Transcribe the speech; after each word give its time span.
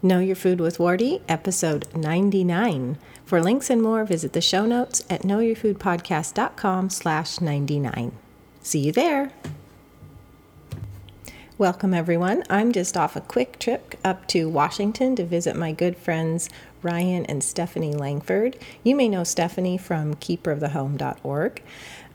Know 0.00 0.20
Your 0.20 0.36
Food 0.36 0.60
with 0.60 0.78
Wardee, 0.78 1.22
episode 1.28 1.92
99. 1.92 2.98
For 3.24 3.42
links 3.42 3.68
and 3.68 3.82
more, 3.82 4.04
visit 4.04 4.32
the 4.32 4.40
show 4.40 4.64
notes 4.64 5.02
at 5.10 5.22
knowyourfoodpodcast.com 5.22 6.90
slash 6.90 7.40
99. 7.40 8.12
See 8.62 8.78
you 8.78 8.92
there. 8.92 9.32
Welcome, 11.58 11.94
everyone. 11.94 12.44
I'm 12.48 12.70
just 12.70 12.96
off 12.96 13.16
a 13.16 13.20
quick 13.20 13.58
trip 13.58 13.96
up 14.04 14.28
to 14.28 14.48
Washington 14.48 15.16
to 15.16 15.24
visit 15.24 15.56
my 15.56 15.72
good 15.72 15.96
friends 15.96 16.48
Ryan 16.80 17.26
and 17.26 17.42
Stephanie 17.42 17.94
Langford. 17.94 18.56
You 18.84 18.94
may 18.94 19.08
know 19.08 19.24
Stephanie 19.24 19.78
from 19.78 20.14
keeperofthehome.org 20.14 21.60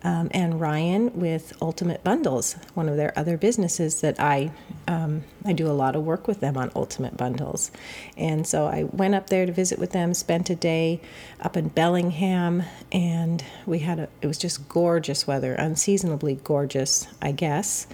um, 0.03 0.29
and 0.31 0.59
Ryan 0.59 1.17
with 1.17 1.53
Ultimate 1.61 2.03
Bundles, 2.03 2.55
one 2.73 2.89
of 2.89 2.97
their 2.97 3.17
other 3.17 3.37
businesses 3.37 4.01
that 4.01 4.19
I 4.19 4.51
um, 4.87 5.23
I 5.45 5.53
do 5.53 5.67
a 5.67 5.71
lot 5.71 5.95
of 5.95 6.03
work 6.03 6.27
with 6.27 6.41
them 6.41 6.57
on 6.57 6.71
Ultimate 6.75 7.15
Bundles, 7.15 7.71
and 8.17 8.45
so 8.45 8.65
I 8.67 8.83
went 8.83 9.15
up 9.15 9.29
there 9.29 9.45
to 9.45 9.51
visit 9.51 9.79
with 9.79 9.91
them, 9.91 10.13
spent 10.13 10.49
a 10.49 10.55
day 10.55 10.99
up 11.39 11.55
in 11.55 11.69
Bellingham, 11.69 12.63
and 12.91 13.43
we 13.65 13.79
had 13.79 13.99
a 13.99 14.09
it 14.21 14.27
was 14.27 14.37
just 14.37 14.67
gorgeous 14.67 15.25
weather, 15.25 15.53
unseasonably 15.53 16.35
gorgeous, 16.43 17.07
I 17.21 17.31
guess. 17.31 17.87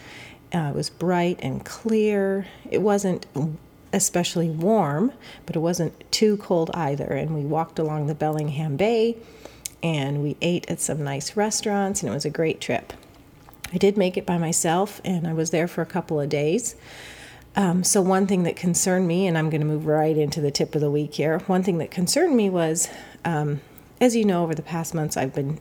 Uh, 0.54 0.72
it 0.74 0.76
was 0.76 0.90
bright 0.90 1.40
and 1.44 1.64
clear. 1.64 2.48
It 2.72 2.80
wasn't 2.80 3.28
especially 3.94 4.50
warm, 4.50 5.12
but 5.46 5.56
it 5.56 5.60
wasn't 5.60 6.12
too 6.12 6.38
cold 6.38 6.72
either. 6.74 7.06
And 7.06 7.36
we 7.36 7.42
walked 7.42 7.80
along 7.80 8.08
the 8.08 8.16
Bellingham 8.16 8.76
Bay 8.76 9.18
and 9.82 10.22
we 10.22 10.38
ate 10.42 10.70
at 10.70 10.80
some 10.80 11.04
nice 11.04 11.36
restaurants, 11.36 12.02
and 12.02 12.10
it 12.10 12.14
was 12.14 12.26
a 12.26 12.30
great 12.30 12.62
trip. 12.62 12.94
I 13.72 13.78
did 13.78 13.98
make 13.98 14.18
it 14.18 14.26
by 14.26 14.38
myself, 14.38 15.00
and 15.06 15.28
I 15.28 15.34
was 15.34 15.52
there 15.52 15.68
for 15.68 15.82
a 15.82 15.86
couple 15.86 16.20
of 16.20 16.30
days. 16.30 16.76
Um, 17.56 17.84
so, 17.84 18.02
one 18.02 18.28
thing 18.28 18.44
that 18.44 18.56
concerned 18.56 19.08
me, 19.08 19.28
and 19.28 19.38
I'm 19.38 19.50
going 19.50 19.62
to 19.62 19.68
move 19.68 19.86
right 19.86 20.18
into 20.18 20.42
the 20.42 20.52
tip 20.52 20.76
of 20.76 20.82
the 20.82 20.92
week 20.92 21.16
here, 21.16 21.40
one 21.40 21.64
thing 21.64 21.78
that 21.80 21.92
concerned 21.92 22.36
me 22.36 22.50
was, 22.50 22.90
um, 23.26 23.62
as 24.00 24.16
you 24.16 24.26
know, 24.26 24.44
over 24.44 24.56
the 24.56 24.62
past 24.62 24.94
months, 24.94 25.18
I've 25.18 25.34
been 25.34 25.60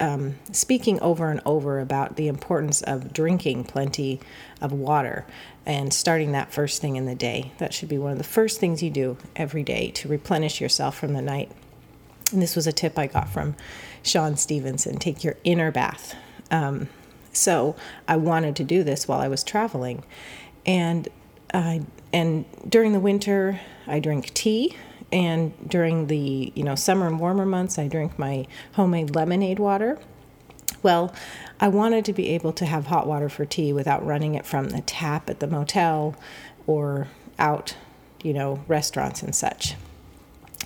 um, 0.00 0.36
speaking 0.52 0.98
over 1.00 1.30
and 1.30 1.40
over 1.44 1.78
about 1.78 2.16
the 2.16 2.28
importance 2.28 2.80
of 2.82 3.12
drinking 3.12 3.64
plenty 3.64 4.20
of 4.60 4.72
water 4.72 5.26
and 5.66 5.92
starting 5.92 6.32
that 6.32 6.52
first 6.52 6.80
thing 6.80 6.96
in 6.96 7.04
the 7.06 7.14
day. 7.14 7.52
That 7.58 7.74
should 7.74 7.88
be 7.88 7.98
one 7.98 8.12
of 8.12 8.18
the 8.18 8.24
first 8.24 8.58
things 8.58 8.82
you 8.82 8.90
do 8.90 9.18
every 9.36 9.62
day 9.62 9.90
to 9.92 10.08
replenish 10.08 10.60
yourself 10.60 10.96
from 10.96 11.12
the 11.12 11.22
night. 11.22 11.50
And 12.32 12.42
this 12.42 12.56
was 12.56 12.66
a 12.66 12.72
tip 12.72 12.98
I 12.98 13.06
got 13.06 13.28
from 13.28 13.54
Shawn 14.02 14.36
Stevenson 14.36 14.96
take 14.96 15.24
your 15.24 15.36
inner 15.44 15.70
bath. 15.70 16.16
Um, 16.50 16.88
so 17.32 17.76
I 18.06 18.16
wanted 18.16 18.56
to 18.56 18.64
do 18.64 18.82
this 18.84 19.08
while 19.08 19.20
I 19.20 19.28
was 19.28 19.42
traveling. 19.42 20.04
And 20.66 21.08
I, 21.52 21.82
and 22.12 22.44
during 22.68 22.92
the 22.92 23.00
winter, 23.00 23.60
I 23.86 24.00
drink 24.00 24.32
tea. 24.34 24.76
And 25.12 25.52
during 25.68 26.08
the 26.08 26.52
you 26.54 26.64
know 26.64 26.74
summer 26.74 27.06
and 27.06 27.20
warmer 27.20 27.46
months, 27.46 27.78
I 27.78 27.86
drink 27.86 28.18
my 28.18 28.46
homemade 28.72 29.14
lemonade 29.14 29.58
water. 29.58 29.98
Well, 30.82 31.14
I 31.60 31.68
wanted 31.68 32.04
to 32.06 32.12
be 32.12 32.30
able 32.30 32.52
to 32.54 32.66
have 32.66 32.86
hot 32.86 33.06
water 33.06 33.28
for 33.28 33.44
tea 33.44 33.72
without 33.72 34.04
running 34.04 34.34
it 34.34 34.44
from 34.44 34.70
the 34.70 34.80
tap 34.80 35.30
at 35.30 35.40
the 35.40 35.46
motel 35.46 36.16
or 36.66 37.08
out, 37.38 37.76
you 38.22 38.32
know, 38.32 38.64
restaurants 38.66 39.22
and 39.22 39.34
such 39.34 39.76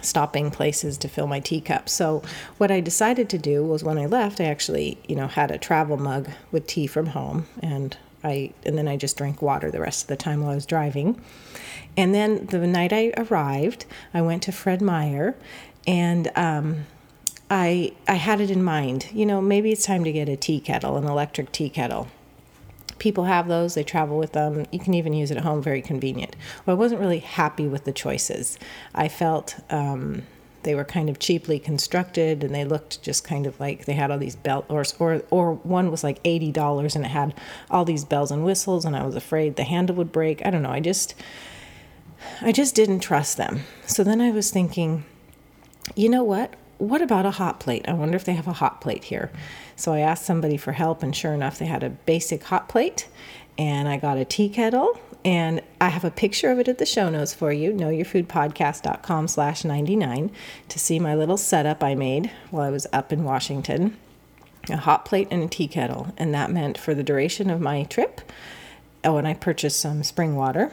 stopping 0.03 0.51
places 0.51 0.99
to 0.99 1.09
fill 1.09 1.27
my 1.27 1.41
teacup. 1.41 1.89
So 1.89 2.23
what 2.59 2.71
I 2.71 2.81
decided 2.81 3.29
to 3.31 3.39
do 3.39 3.65
was 3.65 3.85
when 3.85 3.99
I 3.99 4.07
left, 4.07 4.41
I 4.41 4.45
actually, 4.45 4.99
you 5.09 5.17
know, 5.17 5.29
had 5.29 5.51
a 5.51 5.59
travel 5.59 5.97
mug 5.97 6.31
with 6.51 6.67
tea 6.67 6.87
from 6.87 7.07
home 7.07 7.47
and 7.63 7.97
I 8.25 8.53
and 8.67 8.77
then 8.77 8.89
I 8.89 8.97
just 8.97 9.17
drank 9.17 9.41
water 9.41 9.71
the 9.71 9.81
rest 9.81 10.03
of 10.03 10.09
the 10.09 10.17
time 10.17 10.41
while 10.41 10.51
I 10.51 10.55
was 10.55 10.67
driving. 10.67 11.21
And 11.97 12.15
then 12.15 12.47
the 12.47 12.67
night 12.67 12.93
I 12.93 13.13
arrived, 13.17 13.87
I 14.13 14.23
went 14.23 14.43
to 14.45 14.53
Fred 14.53 14.83
Meyer 14.83 15.37
and 15.87 16.31
um, 16.37 16.87
I 17.51 17.93
I 18.07 18.15
had 18.15 18.41
it 18.41 18.51
in 18.51 18.63
mind, 18.63 19.09
you 19.13 19.25
know, 19.25 19.41
maybe 19.41 19.73
it's 19.73 19.87
time 19.87 20.05
to 20.05 20.13
get 20.13 20.29
a 20.29 20.37
tea 20.37 20.61
kettle, 20.61 20.97
an 20.97 21.05
electric 21.05 21.53
tea 21.53 21.71
kettle 21.71 22.09
people 22.99 23.25
have 23.25 23.49
those, 23.49 23.75
they 23.75 23.85
travel 23.85 24.19
with 24.19 24.33
them. 24.33 24.67
You 24.73 24.79
can 24.79 24.95
even 24.95 25.13
use 25.13 25.31
it 25.31 25.37
at 25.37 25.45
home, 25.45 25.63
very 25.63 25.83
convenient. 25.83 26.37
Well, 26.65 26.77
I 26.77 26.79
wasn't 26.79 27.01
really 27.01 27.21
happy 27.21 27.67
with 27.67 27.85
the 27.85 27.93
choices. 27.93 28.59
I 28.95 29.09
felt 29.09 29.57
um, 29.71 30.23
they 30.65 30.75
were 30.75 30.85
kind 30.85 31.09
of 31.09 31.19
cheaply 31.19 31.59
constructed 31.59 32.43
and 32.43 32.55
they 32.55 32.65
looked 32.65 33.03
just 33.03 33.25
kind 33.25 33.47
of 33.47 33.59
like 33.61 33.85
they 33.85 33.95
had 33.95 34.11
all 34.11 34.19
these 34.19 34.37
bells, 34.37 34.65
or, 34.69 34.85
or, 34.99 35.23
or 35.31 35.55
one 35.55 35.91
was 35.91 36.05
like 36.05 36.23
$80 36.23 36.95
and 36.95 37.05
it 37.05 37.09
had 37.09 37.35
all 37.71 37.85
these 37.85 38.05
bells 38.05 38.31
and 38.31 38.45
whistles, 38.45 38.85
and 38.85 38.97
I 38.97 39.05
was 39.05 39.17
afraid 39.17 39.57
the 39.57 39.65
handle 39.65 39.97
would 39.97 40.13
break. 40.13 40.45
I 40.45 40.51
don't 40.51 40.63
know. 40.63 40.71
I 40.71 40.81
just. 40.81 41.15
I 42.41 42.51
just 42.51 42.75
didn't 42.75 42.99
trust 42.99 43.37
them. 43.37 43.61
So 43.87 44.03
then 44.03 44.21
I 44.21 44.33
was 44.33 44.51
thinking, 44.51 45.05
you 45.95 46.09
know 46.09 46.25
what? 46.25 46.55
What 46.79 47.03
about 47.03 47.27
a 47.27 47.31
hot 47.33 47.61
plate? 47.61 47.85
I 47.89 47.93
wonder 47.93 48.17
if 48.17 48.25
they 48.25 48.35
have 48.35 48.49
a 48.49 48.53
hot 48.53 48.81
plate 48.81 49.05
here. 49.05 49.31
So 49.79 49.93
I 49.93 50.01
asked 50.01 50.27
somebody 50.27 50.57
for 50.57 50.73
help, 50.73 51.05
and 51.05 51.15
sure 51.15 51.33
enough, 51.33 51.59
they 51.61 51.67
had 51.67 51.85
a 51.85 51.91
basic 51.91 52.43
hot 52.43 52.69
plate, 52.69 53.07
and 53.57 53.89
I 53.89 53.97
got 53.97 54.19
a 54.19 54.25
tea 54.25 54.49
kettle. 54.49 54.99
And 55.25 55.63
I 55.81 55.89
have 55.91 56.05
a 56.05 56.11
picture 56.11 56.51
of 56.51 56.59
it 56.59 56.67
at 56.67 56.79
the 56.79 56.87
show 56.87 57.09
notes 57.09 57.33
for 57.33 57.53
you, 57.53 57.73
knowyourfoodpodcast.com 57.73 59.29
slash 59.29 59.65
99, 59.65 60.33
to 60.69 60.79
see 60.81 60.99
my 60.99 61.15
little 61.15 61.37
setup 61.37 61.85
I 61.85 61.95
made 61.95 62.31
while 62.51 62.65
I 62.65 62.71
was 62.71 62.89
up 62.93 63.13
in 63.13 63.23
Washington. 63.23 63.97
A 64.69 64.79
hot 64.79 65.05
plate 65.05 65.29
and 65.31 65.45
a 65.45 65.49
tea 65.49 65.69
kettle. 65.69 66.13
And 66.17 66.35
that 66.35 66.51
meant 66.51 66.77
for 66.77 66.93
the 66.93 67.05
duration 67.05 67.49
of 67.49 67.61
my 67.61 67.85
trip, 67.85 68.21
oh, 69.05 69.17
and 69.17 69.29
I 69.29 69.35
purchased 69.35 69.79
some 69.79 70.03
spring 70.03 70.35
water. 70.35 70.73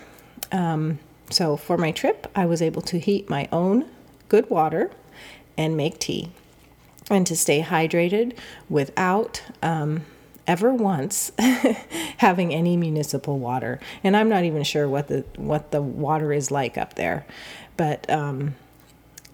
Um, 0.51 0.97
so 1.29 1.57
for 1.57 1.77
my 1.77 1.91
trip, 1.91 2.25
I 2.35 2.47
was 2.47 2.59
able 2.59 2.81
to 2.83 2.97
heat 2.97 3.29
my 3.29 3.47
own 3.51 3.85
good 4.29 4.49
water 4.49 4.89
and 5.57 5.77
make 5.77 5.99
tea 5.99 6.31
and 7.09 7.27
to 7.27 7.35
stay 7.35 7.61
hydrated 7.61 8.35
without 8.69 9.43
um, 9.61 10.05
ever 10.47 10.73
once 10.73 11.31
having 12.17 12.53
any 12.53 12.77
municipal 12.77 13.39
water. 13.39 13.79
And 14.03 14.15
I'm 14.15 14.29
not 14.29 14.43
even 14.43 14.63
sure 14.63 14.87
what 14.87 15.07
the 15.07 15.25
what 15.35 15.71
the 15.71 15.81
water 15.81 16.33
is 16.33 16.51
like 16.51 16.77
up 16.77 16.95
there, 16.95 17.25
but 17.77 18.09
um, 18.09 18.55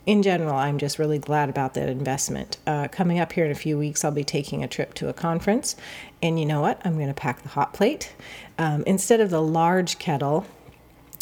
in 0.06 0.24
general, 0.24 0.56
I'm 0.56 0.80
just 0.80 0.98
really 0.98 1.20
glad 1.20 1.50
about 1.50 1.76
that 1.76 1.88
investment. 1.88 2.58
Uh, 2.66 2.88
coming 2.88 3.20
up 3.20 3.32
here 3.34 3.46
in 3.46 3.52
a 3.52 3.56
few 3.56 3.78
weeks, 3.78 4.04
I'll 4.04 4.12
be 4.12 4.24
taking 4.24 4.64
a 4.64 4.68
trip 4.68 4.94
to 4.96 5.10
a 5.10 5.14
conference, 5.14 5.76
and 6.22 6.40
you 6.40 6.46
know 6.46 6.62
what? 6.62 6.82
I'm 6.84 6.96
going 6.96 7.08
to 7.08 7.14
pack 7.14 7.44
the 7.44 7.50
hot 7.50 7.74
plate 7.74 8.14
um, 8.58 8.84
instead 8.88 9.20
of 9.20 9.30
the 9.30 9.42
large 9.42 10.00
kettle 10.00 10.46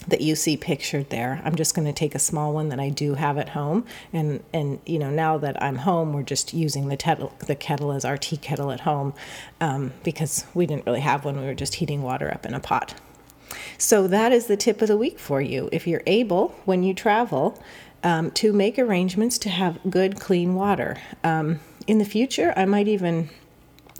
that 0.09 0.21
you 0.21 0.35
see 0.35 0.57
pictured 0.57 1.09
there. 1.09 1.41
I'm 1.43 1.55
just 1.55 1.75
going 1.75 1.85
to 1.85 1.93
take 1.93 2.15
a 2.15 2.19
small 2.19 2.53
one 2.53 2.69
that 2.69 2.79
I 2.79 2.89
do 2.89 3.15
have 3.15 3.37
at 3.37 3.49
home, 3.49 3.85
and 4.11 4.43
and 4.53 4.79
you 4.85 4.99
know 4.99 5.09
now 5.09 5.37
that 5.37 5.61
I'm 5.61 5.77
home, 5.77 6.13
we're 6.13 6.23
just 6.23 6.53
using 6.53 6.87
the 6.87 6.97
kettle 6.97 7.33
the 7.39 7.55
kettle 7.55 7.91
as 7.91 8.05
our 8.05 8.17
tea 8.17 8.37
kettle 8.37 8.71
at 8.71 8.81
home, 8.81 9.13
um, 9.61 9.93
because 10.03 10.45
we 10.53 10.65
didn't 10.65 10.85
really 10.85 10.99
have 11.01 11.25
one. 11.25 11.39
We 11.39 11.45
were 11.45 11.53
just 11.53 11.75
heating 11.75 12.01
water 12.01 12.31
up 12.33 12.45
in 12.45 12.53
a 12.53 12.59
pot. 12.59 12.95
So 13.77 14.07
that 14.07 14.31
is 14.31 14.47
the 14.47 14.57
tip 14.57 14.81
of 14.81 14.87
the 14.87 14.97
week 14.97 15.19
for 15.19 15.41
you. 15.41 15.69
If 15.71 15.87
you're 15.87 16.03
able 16.05 16.49
when 16.65 16.83
you 16.83 16.93
travel. 16.93 17.61
Um, 18.01 18.31
to 18.31 18.53
make 18.53 18.79
arrangements 18.79 19.37
to 19.39 19.49
have 19.49 19.77
good, 19.89 20.21
clean 20.21 20.55
water. 20.55 20.95
Um, 21.21 21.59
in 21.85 21.97
the 21.97 22.05
future, 22.05 22.53
I 22.55 22.63
might 22.63 22.87
even, 22.87 23.29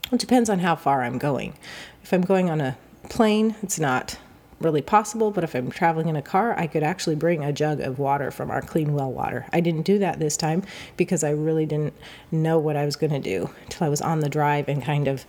it 0.10 0.22
depends 0.22 0.50
on 0.50 0.60
how 0.60 0.78
far 0.78 1.04
I'm 1.04 1.18
going. 1.18 1.54
If 2.02 2.14
I'm 2.14 2.22
going 2.22 2.50
on 2.50 2.62
a 2.62 2.78
plane, 3.10 3.56
it's 3.62 3.78
not 3.78 4.18
really 4.60 4.82
possible, 4.82 5.32
but 5.32 5.44
if 5.44 5.56
I'm 5.56 5.72
traveling 5.72 6.08
in 6.08 6.16
a 6.16 6.22
car, 6.22 6.58
I 6.58 6.68
could 6.68 6.84
actually 6.84 7.16
bring 7.16 7.44
a 7.44 7.54
jug 7.54 7.80
of 7.80 8.00
water 8.00 8.32
from 8.32 8.52
our 8.52 8.62
clean 8.62 8.94
well 8.94 9.12
water. 9.12 9.46
I 9.54 9.60
didn't 9.60 9.84
do 9.84 10.00
that 10.00 10.20
this 10.20 10.38
time 10.38 10.64
because 10.98 11.24
I 11.24 11.32
really 11.32 11.66
didn't 11.66 11.94
know 12.32 12.60
what 12.60 12.76
I 12.76 12.86
was 12.86 12.96
going 12.96 13.14
to 13.14 13.20
do 13.20 13.50
until 13.64 13.88
I 13.88 13.90
was 13.90 14.02
on 14.02 14.20
the 14.20 14.30
drive 14.30 14.68
and 14.68 14.84
kind 14.84 15.08
of 15.08 15.26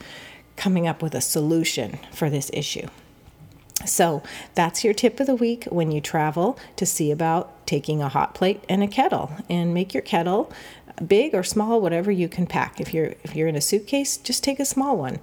coming 0.56 0.86
up 0.86 1.02
with 1.02 1.14
a 1.14 1.20
solution 1.20 1.98
for 2.12 2.28
this 2.28 2.50
issue. 2.52 2.86
So 3.86 4.22
that's 4.54 4.84
your 4.84 4.92
tip 4.92 5.20
of 5.20 5.26
the 5.26 5.34
week 5.34 5.64
when 5.70 5.91
you 5.91 6.02
travel 6.02 6.58
to 6.76 6.84
see 6.84 7.10
about 7.10 7.66
taking 7.66 8.03
a 8.03 8.10
hot 8.10 8.34
plate 8.34 8.62
and 8.68 8.83
a 8.83 8.86
kettle 8.86 9.30
and 9.48 9.72
make 9.72 9.94
your 9.94 10.03
kettle 10.03 10.53
big 11.06 11.34
or 11.34 11.42
small, 11.42 11.80
whatever 11.80 12.10
you 12.10 12.28
can 12.28 12.47
pack. 12.47 12.78
If 12.78 12.92
you're 12.92 13.15
if 13.24 13.34
you're 13.34 13.48
in 13.48 13.56
a 13.56 13.60
suitcase, 13.60 14.18
just 14.18 14.44
take 14.44 14.60
a 14.60 14.66
small 14.66 14.98
one. 14.98 15.18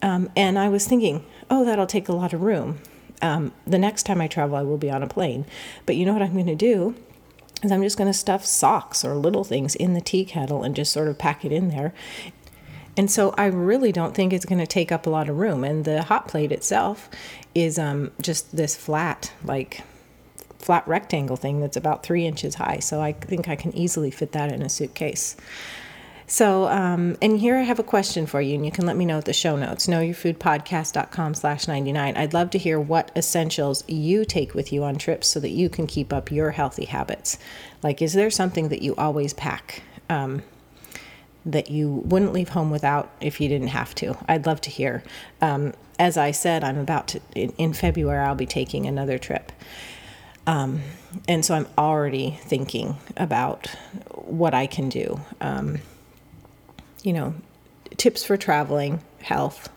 Um, 0.00 0.30
and 0.36 0.58
I 0.58 0.68
was 0.68 0.86
thinking, 0.86 1.26
oh, 1.50 1.64
that'll 1.64 1.86
take 1.86 2.08
a 2.08 2.14
lot 2.14 2.32
of 2.32 2.40
room 2.40 2.78
um, 3.22 3.52
the 3.66 3.78
next 3.78 4.04
time 4.04 4.20
I 4.20 4.28
travel, 4.28 4.56
I 4.56 4.62
will 4.62 4.78
be 4.78 4.90
on 4.90 5.02
a 5.02 5.08
plane. 5.08 5.44
But 5.86 5.96
you 5.96 6.06
know 6.06 6.12
what 6.12 6.22
I'm 6.22 6.34
going 6.34 6.46
to 6.46 6.54
do? 6.54 6.94
Is 7.62 7.72
I'm 7.72 7.82
just 7.82 7.98
going 7.98 8.10
to 8.10 8.16
stuff 8.16 8.44
socks 8.44 9.04
or 9.04 9.14
little 9.14 9.44
things 9.44 9.74
in 9.74 9.94
the 9.94 10.00
tea 10.00 10.24
kettle 10.24 10.62
and 10.62 10.76
just 10.76 10.92
sort 10.92 11.08
of 11.08 11.18
pack 11.18 11.44
it 11.44 11.52
in 11.52 11.68
there. 11.68 11.92
And 12.96 13.10
so 13.10 13.34
I 13.38 13.46
really 13.46 13.92
don't 13.92 14.14
think 14.14 14.32
it's 14.32 14.44
going 14.44 14.60
to 14.60 14.66
take 14.66 14.90
up 14.90 15.06
a 15.06 15.10
lot 15.10 15.28
of 15.28 15.38
room. 15.38 15.64
And 15.64 15.84
the 15.84 16.02
hot 16.02 16.28
plate 16.28 16.52
itself 16.52 17.08
is 17.54 17.78
um, 17.78 18.12
just 18.20 18.56
this 18.56 18.76
flat, 18.76 19.32
like 19.44 19.82
flat 20.58 20.86
rectangle 20.86 21.36
thing 21.36 21.60
that's 21.60 21.76
about 21.76 22.02
three 22.02 22.26
inches 22.26 22.56
high. 22.56 22.78
So 22.80 23.00
I 23.00 23.12
think 23.12 23.48
I 23.48 23.56
can 23.56 23.74
easily 23.76 24.10
fit 24.10 24.32
that 24.32 24.52
in 24.52 24.62
a 24.62 24.68
suitcase. 24.68 25.36
So, 26.30 26.68
um, 26.68 27.16
and 27.22 27.38
here 27.38 27.56
I 27.56 27.62
have 27.62 27.78
a 27.78 27.82
question 27.82 28.26
for 28.26 28.38
you, 28.42 28.54
and 28.54 28.64
you 28.64 28.70
can 28.70 28.84
let 28.84 28.98
me 28.98 29.06
know 29.06 29.16
at 29.16 29.24
the 29.24 29.32
show 29.32 29.56
notes, 29.56 29.86
knowyourfoodpodcast.com 29.86 31.32
slash 31.32 31.66
99. 31.66 32.16
I'd 32.18 32.34
love 32.34 32.50
to 32.50 32.58
hear 32.58 32.78
what 32.78 33.10
essentials 33.16 33.82
you 33.88 34.26
take 34.26 34.54
with 34.54 34.70
you 34.70 34.84
on 34.84 34.96
trips 34.96 35.26
so 35.26 35.40
that 35.40 35.48
you 35.48 35.70
can 35.70 35.86
keep 35.86 36.12
up 36.12 36.30
your 36.30 36.50
healthy 36.50 36.84
habits. 36.84 37.38
Like, 37.82 38.02
is 38.02 38.12
there 38.12 38.30
something 38.30 38.68
that 38.68 38.82
you 38.82 38.94
always 38.96 39.32
pack 39.32 39.82
um, 40.10 40.42
that 41.46 41.70
you 41.70 42.02
wouldn't 42.04 42.34
leave 42.34 42.50
home 42.50 42.70
without 42.70 43.10
if 43.22 43.40
you 43.40 43.48
didn't 43.48 43.68
have 43.68 43.94
to? 43.94 44.14
I'd 44.28 44.44
love 44.44 44.60
to 44.60 44.70
hear. 44.70 45.02
Um, 45.40 45.72
as 45.98 46.18
I 46.18 46.32
said, 46.32 46.62
I'm 46.62 46.78
about 46.78 47.08
to, 47.08 47.22
in, 47.34 47.54
in 47.56 47.72
February, 47.72 48.22
I'll 48.22 48.34
be 48.34 48.44
taking 48.44 48.84
another 48.84 49.16
trip. 49.16 49.50
Um, 50.46 50.82
and 51.26 51.42
so 51.42 51.54
I'm 51.54 51.68
already 51.78 52.38
thinking 52.42 52.98
about 53.16 53.68
what 54.14 54.52
I 54.52 54.66
can 54.66 54.90
do. 54.90 55.22
Um, 55.40 55.78
you 57.02 57.12
know, 57.12 57.34
tips 57.96 58.24
for 58.24 58.36
traveling, 58.36 59.00
health. 59.20 59.68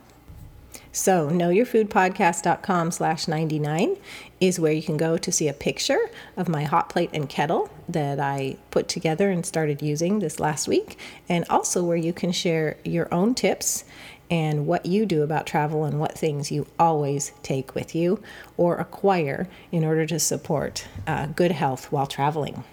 So 0.92 1.30
knowyourfoodpodcast.com 1.30 2.92
slash 2.92 3.28
99 3.28 3.96
is 4.42 4.60
where 4.60 4.74
you 4.74 4.84
can 4.84 4.98
go 4.98 5.18
to 5.18 5.32
see 5.32 5.48
a 5.48 5.54
picture 5.54 6.10
of 6.36 6.50
my 6.50 6.64
hot 6.64 6.90
plate 6.90 7.12
and 7.14 7.30
kettle 7.30 7.70
that 7.88 8.20
I 8.20 8.58
put 8.72 8.90
together 8.90 9.30
and 9.30 9.46
started 9.46 9.82
using 9.82 10.20
this 10.20 10.40
last 10.40 10.68
week, 10.68 10.98
and 11.30 11.46
also 11.50 11.84
where 11.84 11.98
you 11.98 12.12
can 12.12 12.32
share 12.32 12.78
your 12.84 13.14
own 13.14 13.36
tips 13.36 13.86
and 14.30 14.66
what 14.66 14.86
you 14.86 15.06
do 15.06 15.24
about 15.24 15.46
travel 15.46 15.84
and 15.84 16.00
what 16.00 16.18
things 16.18 16.52
you 16.52 16.66
always 16.80 17.34
take 17.44 17.76
with 17.76 17.94
you 17.94 18.22
or 18.58 18.78
acquire 18.78 19.48
in 19.72 19.84
order 19.86 20.06
to 20.06 20.20
support 20.20 20.88
uh, 21.06 21.28
good 21.28 21.52
health 21.52 21.92
while 21.92 22.08
traveling. 22.08 22.64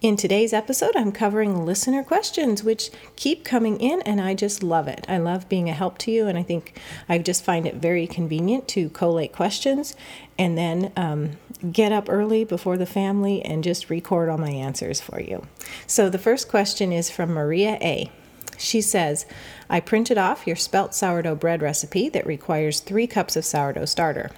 In 0.00 0.16
today's 0.16 0.52
episode, 0.52 0.94
I'm 0.94 1.10
covering 1.10 1.66
listener 1.66 2.04
questions, 2.04 2.62
which 2.62 2.92
keep 3.16 3.44
coming 3.44 3.80
in, 3.80 4.00
and 4.02 4.20
I 4.20 4.32
just 4.32 4.62
love 4.62 4.86
it. 4.86 5.04
I 5.08 5.18
love 5.18 5.48
being 5.48 5.68
a 5.68 5.72
help 5.72 5.98
to 5.98 6.12
you, 6.12 6.28
and 6.28 6.38
I 6.38 6.44
think 6.44 6.80
I 7.08 7.18
just 7.18 7.42
find 7.42 7.66
it 7.66 7.74
very 7.74 8.06
convenient 8.06 8.68
to 8.68 8.90
collate 8.90 9.32
questions 9.32 9.96
and 10.38 10.56
then 10.56 10.92
um, 10.94 11.32
get 11.72 11.90
up 11.90 12.08
early 12.08 12.44
before 12.44 12.78
the 12.78 12.86
family 12.86 13.44
and 13.44 13.64
just 13.64 13.90
record 13.90 14.28
all 14.28 14.38
my 14.38 14.52
answers 14.52 15.00
for 15.00 15.20
you. 15.20 15.44
So, 15.88 16.08
the 16.08 16.16
first 16.16 16.48
question 16.48 16.92
is 16.92 17.10
from 17.10 17.30
Maria 17.30 17.76
A. 17.80 18.08
She 18.56 18.80
says, 18.80 19.26
I 19.68 19.80
printed 19.80 20.16
off 20.16 20.46
your 20.46 20.54
spelt 20.54 20.94
sourdough 20.94 21.34
bread 21.34 21.60
recipe 21.60 22.08
that 22.10 22.24
requires 22.24 22.78
three 22.78 23.08
cups 23.08 23.34
of 23.34 23.44
sourdough 23.44 23.86
starter. 23.86 24.30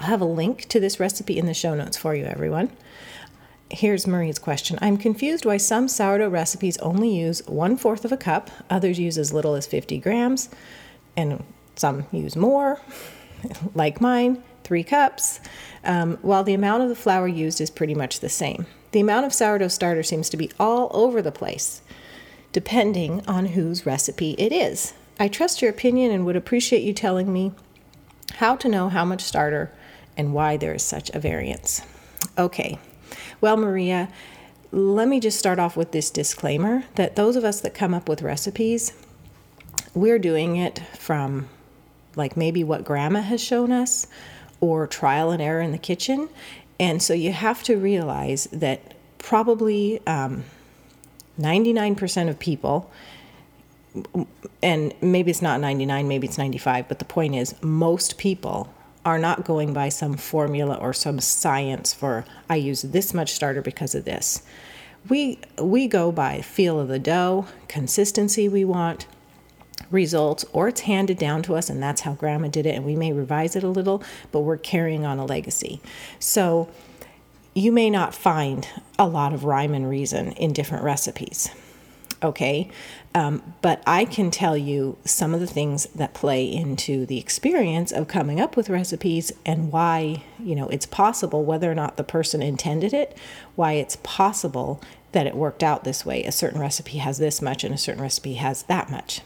I'll 0.00 0.06
have 0.06 0.22
a 0.22 0.24
link 0.24 0.66
to 0.70 0.80
this 0.80 0.98
recipe 0.98 1.38
in 1.38 1.44
the 1.44 1.52
show 1.52 1.74
notes 1.74 1.98
for 1.98 2.14
you, 2.14 2.24
everyone. 2.24 2.70
Here's 3.72 4.06
Marie's 4.06 4.38
question. 4.38 4.78
I'm 4.82 4.98
confused 4.98 5.46
why 5.46 5.56
some 5.56 5.88
sourdough 5.88 6.28
recipes 6.28 6.76
only 6.78 7.08
use 7.08 7.40
one 7.46 7.78
fourth 7.78 8.04
of 8.04 8.12
a 8.12 8.18
cup, 8.18 8.50
others 8.68 8.98
use 8.98 9.16
as 9.16 9.32
little 9.32 9.54
as 9.54 9.66
50 9.66 9.96
grams, 9.96 10.50
and 11.16 11.42
some 11.74 12.04
use 12.12 12.36
more, 12.36 12.78
like 13.74 13.98
mine, 13.98 14.42
three 14.62 14.84
cups, 14.84 15.40
um, 15.84 16.18
while 16.20 16.44
the 16.44 16.52
amount 16.52 16.82
of 16.82 16.90
the 16.90 16.94
flour 16.94 17.26
used 17.26 17.62
is 17.62 17.70
pretty 17.70 17.94
much 17.94 18.20
the 18.20 18.28
same. 18.28 18.66
The 18.90 19.00
amount 19.00 19.24
of 19.24 19.32
sourdough 19.32 19.68
starter 19.68 20.02
seems 20.02 20.28
to 20.28 20.36
be 20.36 20.50
all 20.60 20.90
over 20.92 21.22
the 21.22 21.32
place, 21.32 21.80
depending 22.52 23.26
on 23.26 23.46
whose 23.46 23.86
recipe 23.86 24.32
it 24.32 24.52
is. 24.52 24.92
I 25.18 25.28
trust 25.28 25.62
your 25.62 25.70
opinion 25.70 26.12
and 26.12 26.26
would 26.26 26.36
appreciate 26.36 26.82
you 26.82 26.92
telling 26.92 27.32
me 27.32 27.52
how 28.34 28.54
to 28.56 28.68
know 28.68 28.90
how 28.90 29.06
much 29.06 29.22
starter 29.22 29.72
and 30.14 30.34
why 30.34 30.58
there 30.58 30.74
is 30.74 30.82
such 30.82 31.08
a 31.10 31.18
variance. 31.18 31.80
Okay, 32.36 32.78
well, 33.40 33.56
Maria, 33.56 34.08
let 34.70 35.08
me 35.08 35.20
just 35.20 35.38
start 35.38 35.58
off 35.58 35.76
with 35.76 35.92
this 35.92 36.10
disclaimer 36.10 36.84
that 36.94 37.16
those 37.16 37.36
of 37.36 37.44
us 37.44 37.60
that 37.60 37.74
come 37.74 37.92
up 37.92 38.08
with 38.08 38.22
recipes, 38.22 38.92
we're 39.94 40.18
doing 40.18 40.56
it 40.56 40.80
from 40.98 41.48
like 42.16 42.36
maybe 42.36 42.64
what 42.64 42.84
grandma 42.84 43.20
has 43.20 43.42
shown 43.42 43.72
us 43.72 44.06
or 44.60 44.86
trial 44.86 45.30
and 45.30 45.42
error 45.42 45.60
in 45.60 45.72
the 45.72 45.78
kitchen. 45.78 46.28
And 46.80 47.02
so 47.02 47.14
you 47.14 47.32
have 47.32 47.62
to 47.64 47.76
realize 47.76 48.44
that 48.52 48.94
probably 49.18 50.04
um, 50.06 50.44
99% 51.38 52.28
of 52.28 52.38
people, 52.38 52.90
and 54.62 54.94
maybe 55.02 55.30
it's 55.30 55.42
not 55.42 55.60
99, 55.60 56.08
maybe 56.08 56.26
it's 56.26 56.38
95, 56.38 56.88
but 56.88 56.98
the 56.98 57.04
point 57.04 57.34
is, 57.34 57.54
most 57.62 58.18
people 58.18 58.72
are 59.04 59.18
not 59.18 59.44
going 59.44 59.72
by 59.72 59.88
some 59.88 60.16
formula 60.16 60.76
or 60.76 60.92
some 60.92 61.20
science 61.20 61.92
for 61.92 62.24
I 62.48 62.56
use 62.56 62.82
this 62.82 63.12
much 63.12 63.32
starter 63.32 63.62
because 63.62 63.94
of 63.94 64.04
this. 64.04 64.42
We 65.08 65.38
we 65.60 65.88
go 65.88 66.12
by 66.12 66.40
feel 66.40 66.78
of 66.78 66.88
the 66.88 66.98
dough, 66.98 67.46
consistency 67.66 68.48
we 68.48 68.64
want, 68.64 69.06
results, 69.90 70.44
or 70.52 70.68
it's 70.68 70.82
handed 70.82 71.18
down 71.18 71.42
to 71.42 71.56
us 71.56 71.68
and 71.68 71.82
that's 71.82 72.02
how 72.02 72.14
grandma 72.14 72.48
did 72.48 72.66
it 72.66 72.76
and 72.76 72.84
we 72.84 72.94
may 72.94 73.12
revise 73.12 73.56
it 73.56 73.64
a 73.64 73.68
little, 73.68 74.02
but 74.30 74.40
we're 74.40 74.56
carrying 74.56 75.04
on 75.04 75.18
a 75.18 75.24
legacy. 75.24 75.80
So 76.20 76.70
you 77.54 77.72
may 77.72 77.90
not 77.90 78.14
find 78.14 78.68
a 78.98 79.06
lot 79.06 79.32
of 79.32 79.44
rhyme 79.44 79.74
and 79.74 79.88
reason 79.88 80.32
in 80.32 80.52
different 80.52 80.84
recipes 80.84 81.50
okay? 82.22 82.70
Um, 83.14 83.54
but 83.60 83.82
I 83.86 84.04
can 84.04 84.30
tell 84.30 84.56
you 84.56 84.96
some 85.04 85.34
of 85.34 85.40
the 85.40 85.46
things 85.46 85.86
that 85.94 86.14
play 86.14 86.44
into 86.44 87.04
the 87.04 87.18
experience 87.18 87.92
of 87.92 88.08
coming 88.08 88.40
up 88.40 88.56
with 88.56 88.70
recipes 88.70 89.32
and 89.44 89.70
why, 89.70 90.24
you 90.42 90.54
know, 90.54 90.68
it's 90.68 90.86
possible, 90.86 91.44
whether 91.44 91.70
or 91.70 91.74
not 91.74 91.96
the 91.96 92.04
person 92.04 92.42
intended 92.42 92.94
it, 92.94 93.16
why 93.54 93.72
it's 93.72 93.96
possible 94.02 94.80
that 95.12 95.26
it 95.26 95.34
worked 95.34 95.62
out 95.62 95.84
this 95.84 96.06
way. 96.06 96.24
A 96.24 96.32
certain 96.32 96.60
recipe 96.60 96.98
has 96.98 97.18
this 97.18 97.42
much 97.42 97.64
and 97.64 97.74
a 97.74 97.78
certain 97.78 98.02
recipe 98.02 98.34
has 98.34 98.62
that 98.64 98.90
much. 98.90 99.20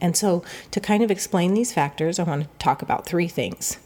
And 0.00 0.16
so, 0.16 0.42
to 0.70 0.80
kind 0.80 1.02
of 1.02 1.10
explain 1.10 1.52
these 1.52 1.72
factors, 1.72 2.18
I 2.18 2.22
want 2.22 2.44
to 2.44 2.48
talk 2.58 2.80
about 2.80 3.04
three 3.04 3.28
things. 3.28 3.78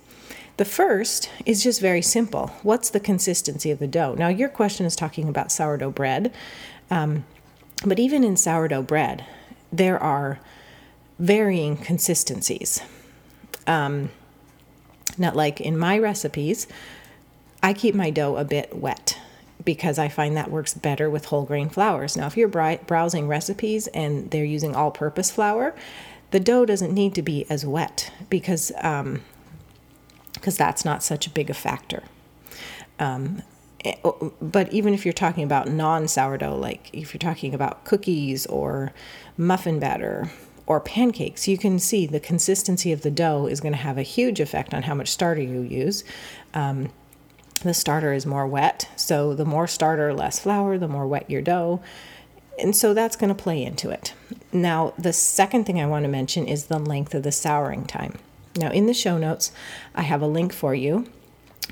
The 0.57 0.65
first 0.65 1.29
is 1.45 1.65
just 1.65 1.81
very 1.81 2.03
simple. 2.03 2.49
What's 2.63 2.91
the 2.91 3.01
consistency 3.01 3.73
of 3.73 3.81
the 3.81 3.89
dough? 3.89 4.15
Now, 4.17 4.29
your 4.29 4.49
question 4.49 4.87
is 4.87 4.95
talking 4.95 5.29
about 5.29 5.51
sourdough 5.51 5.91
bread. 5.91 6.33
Um, 6.91 7.25
but 7.85 7.99
even 7.99 8.25
in 8.25 8.37
sourdough 8.37 8.83
bread, 8.83 9.25
there 9.73 10.03
are 10.03 10.41
varying 11.19 11.77
consistencies. 11.77 12.81
Um, 13.67 14.11
not 15.17 15.37
like 15.37 15.61
in 15.61 15.79
my 15.79 15.99
recipes, 15.99 16.67
I 17.63 17.73
keep 17.73 17.95
my 17.95 18.11
dough 18.11 18.37
a 18.37 18.45
bit 18.45 18.77
wet 18.77 19.19
because 19.65 19.99
I 19.99 20.09
find 20.09 20.37
that 20.37 20.51
works 20.51 20.75
better 20.75 21.09
with 21.09 21.27
whole 21.27 21.45
grain 21.45 21.69
flours. 21.69 22.17
Now, 22.17 22.27
if 22.27 22.37
you're 22.37 22.49
browsing 22.49 23.29
recipes 23.29 23.87
and 23.89 24.31
they're 24.31 24.45
using 24.45 24.75
all 24.75 24.91
purpose 24.91 25.31
flour, 25.31 25.75
the 26.31 26.41
dough 26.41 26.67
doesn't 26.67 26.93
need 26.93 27.15
to 27.15 27.23
be 27.23 27.47
as 27.49 27.65
wet 27.65 28.13
because 28.29 28.73
um, 28.81 29.23
because 30.35 30.57
that's 30.57 30.85
not 30.85 31.03
such 31.03 31.27
a 31.27 31.31
big 31.31 31.49
a 31.49 31.55
factor. 31.55 32.03
Um, 32.99 33.43
but 34.41 34.73
even 34.73 34.95
if 34.95 35.05
you're 35.05 35.13
talking 35.13 35.45
about 35.45 35.69
non 35.69 36.09
sourdough, 36.09 36.57
like 36.57 36.91
if 36.93 37.13
you're 37.13 37.19
talking 37.19 37.55
about 37.55 37.85
cookies 37.85 38.47
or 38.47 38.93
muffin 39.37 39.79
batter 39.79 40.31
or 40.67 40.81
pancakes, 40.81 41.47
you 41.47 41.59
can 41.59 41.79
see 41.79 42.07
the 42.07 42.21
consistency 42.21 42.93
of 42.93 43.03
the 43.03 43.11
dough 43.11 43.47
is 43.47 43.61
going 43.61 43.73
to 43.73 43.79
have 43.79 43.99
a 43.99 44.03
huge 44.03 44.41
effect 44.41 44.73
on 44.73 44.85
how 44.85 44.95
much 44.95 45.11
starter 45.11 45.43
you 45.43 45.61
use. 45.61 46.05
Um, 46.55 46.91
the 47.63 47.75
starter 47.75 48.13
is 48.13 48.27
more 48.27 48.47
wet, 48.47 48.89
so 48.97 49.35
the 49.35 49.45
more 49.45 49.67
starter, 49.67 50.13
less 50.15 50.39
flour, 50.39 50.79
the 50.79 50.89
more 50.89 51.07
wet 51.07 51.29
your 51.31 51.43
dough. 51.43 51.83
And 52.59 52.75
so 52.75 52.95
that's 52.95 53.17
going 53.17 53.35
to 53.35 53.43
play 53.43 53.63
into 53.63 53.91
it. 53.91 54.15
Now, 54.53 54.95
the 54.97 55.13
second 55.13 55.65
thing 55.65 55.81
I 55.81 55.87
want 55.87 56.05
to 56.05 56.11
mention 56.11 56.47
is 56.47 56.67
the 56.67 56.79
length 56.79 57.15
of 57.15 57.23
the 57.23 57.33
souring 57.33 57.85
time. 57.85 58.19
Now, 58.57 58.71
in 58.71 58.87
the 58.87 58.95
show 58.95 59.19
notes, 59.19 59.51
I 59.95 60.03
have 60.03 60.23
a 60.23 60.27
link 60.27 60.53
for 60.53 60.75
you 60.75 61.07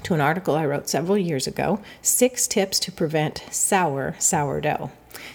to 0.05 0.15
an 0.15 0.21
article 0.21 0.55
I 0.55 0.67
wrote 0.67 0.89
several 0.89 1.19
years 1.19 1.47
ago 1.47 1.81
Six 2.01 2.47
Tips 2.47 2.79
to 2.81 2.93
Prevent 2.93 3.45
Sour 3.51 4.17
Sourdough. 4.19 4.91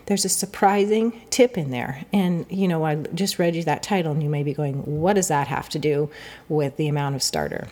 There's 0.05 0.25
a 0.25 0.29
surprising 0.29 1.21
tip 1.29 1.57
in 1.57 1.71
there. 1.71 2.03
And, 2.11 2.45
you 2.49 2.67
know, 2.67 2.85
I 2.85 2.95
just 2.95 3.39
read 3.39 3.55
you 3.55 3.63
that 3.63 3.83
title, 3.83 4.11
and 4.11 4.23
you 4.23 4.29
may 4.29 4.43
be 4.43 4.53
going, 4.53 4.77
what 4.99 5.13
does 5.13 5.27
that 5.27 5.47
have 5.47 5.69
to 5.69 5.79
do 5.79 6.09
with 6.49 6.77
the 6.77 6.87
amount 6.87 7.15
of 7.15 7.23
starter? 7.23 7.67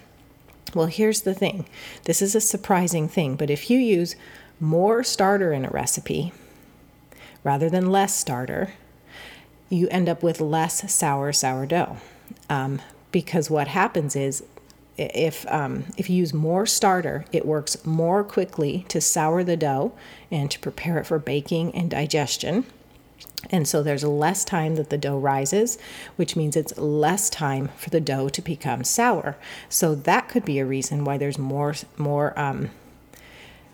Well, 0.73 0.87
here's 0.87 1.21
the 1.21 1.33
thing 1.33 1.65
this 2.03 2.21
is 2.21 2.35
a 2.35 2.41
surprising 2.41 3.07
thing, 3.07 3.35
but 3.35 3.49
if 3.49 3.69
you 3.69 3.79
use 3.79 4.15
more 4.59 5.03
starter 5.03 5.51
in 5.53 5.65
a 5.65 5.69
recipe 5.69 6.33
rather 7.43 7.69
than 7.69 7.91
less 7.91 8.15
starter, 8.15 8.73
you 9.69 9.87
end 9.89 10.09
up 10.09 10.21
with 10.21 10.41
less 10.41 10.91
sour 10.91 11.31
sourdough. 11.31 11.97
Um, 12.49 12.81
because 13.11 13.49
what 13.49 13.69
happens 13.69 14.15
is 14.15 14.43
if 14.97 15.45
um, 15.51 15.85
if 15.97 16.09
you 16.09 16.15
use 16.15 16.33
more 16.33 16.65
starter, 16.65 17.25
it 17.31 17.45
works 17.45 17.85
more 17.85 18.23
quickly 18.23 18.85
to 18.89 19.01
sour 19.01 19.43
the 19.43 19.57
dough 19.57 19.93
and 20.31 20.49
to 20.51 20.59
prepare 20.59 20.97
it 20.99 21.05
for 21.05 21.19
baking 21.19 21.75
and 21.75 21.89
digestion. 21.89 22.65
And 23.51 23.67
so 23.67 23.83
there's 23.83 24.03
less 24.03 24.43
time 24.43 24.75
that 24.75 24.89
the 24.89 24.97
dough 24.97 25.17
rises, 25.17 25.77
which 26.15 26.35
means 26.35 26.55
it's 26.55 26.77
less 26.77 27.29
time 27.29 27.69
for 27.77 27.89
the 27.89 28.01
dough 28.01 28.29
to 28.29 28.41
become 28.41 28.83
sour. 28.83 29.37
So 29.69 29.93
that 29.93 30.29
could 30.29 30.45
be 30.45 30.59
a 30.59 30.65
reason 30.65 31.05
why 31.05 31.17
there's 31.17 31.37
more 31.37 31.75
more 31.97 32.37
um, 32.39 32.71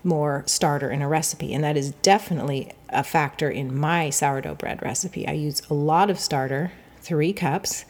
more 0.04 0.42
starter 0.46 0.90
in 0.90 1.02
a 1.02 1.08
recipe. 1.08 1.54
And 1.54 1.62
that 1.64 1.76
is 1.76 1.92
definitely 2.02 2.72
a 2.88 3.04
factor 3.04 3.48
in 3.48 3.76
my 3.76 4.10
sourdough 4.10 4.56
bread 4.56 4.82
recipe. 4.82 5.26
I 5.26 5.32
use 5.32 5.62
a 5.70 5.74
lot 5.74 6.10
of 6.10 6.18
starter, 6.18 6.72
three 7.00 7.32
cups, 7.32 7.84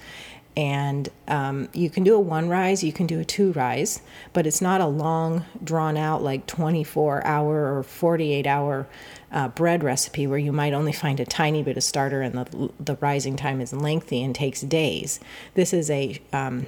and 0.57 1.09
um, 1.29 1.69
you 1.73 1.89
can 1.89 2.05
do 2.05 2.15
a 2.15 2.21
one 2.21 2.49
rise, 2.49 2.85
you 2.85 2.93
can 2.93 3.07
do 3.07 3.21
a 3.21 3.25
two 3.25 3.53
rise, 3.53 4.03
but 4.33 4.47
it's 4.47 4.61
not 4.61 4.81
a 4.81 4.87
long, 4.87 5.45
drawn 5.65 5.97
out, 5.97 6.23
like 6.23 6.47
24 6.47 7.25
hour 7.25 7.77
or 7.77 7.83
48 7.83 8.47
hour 8.47 8.87
uh, 9.31 9.49
bread 9.49 9.83
recipe 9.83 10.27
where 10.27 10.39
you 10.39 10.53
might 10.53 10.75
only 10.75 10.93
find 10.93 11.21
a 11.21 11.25
tiny 11.25 11.63
bit 11.63 11.77
of 11.77 11.83
starter 11.83 12.21
and 12.21 12.35
the, 12.35 12.71
the 12.79 12.97
rising 12.97 13.37
time 13.37 13.61
is 13.61 13.73
lengthy 13.73 14.23
and 14.23 14.35
takes 14.35 14.61
days. 14.61 15.21
This 15.55 15.73
is 15.73 15.91
a 15.91 16.21
um, 16.33 16.67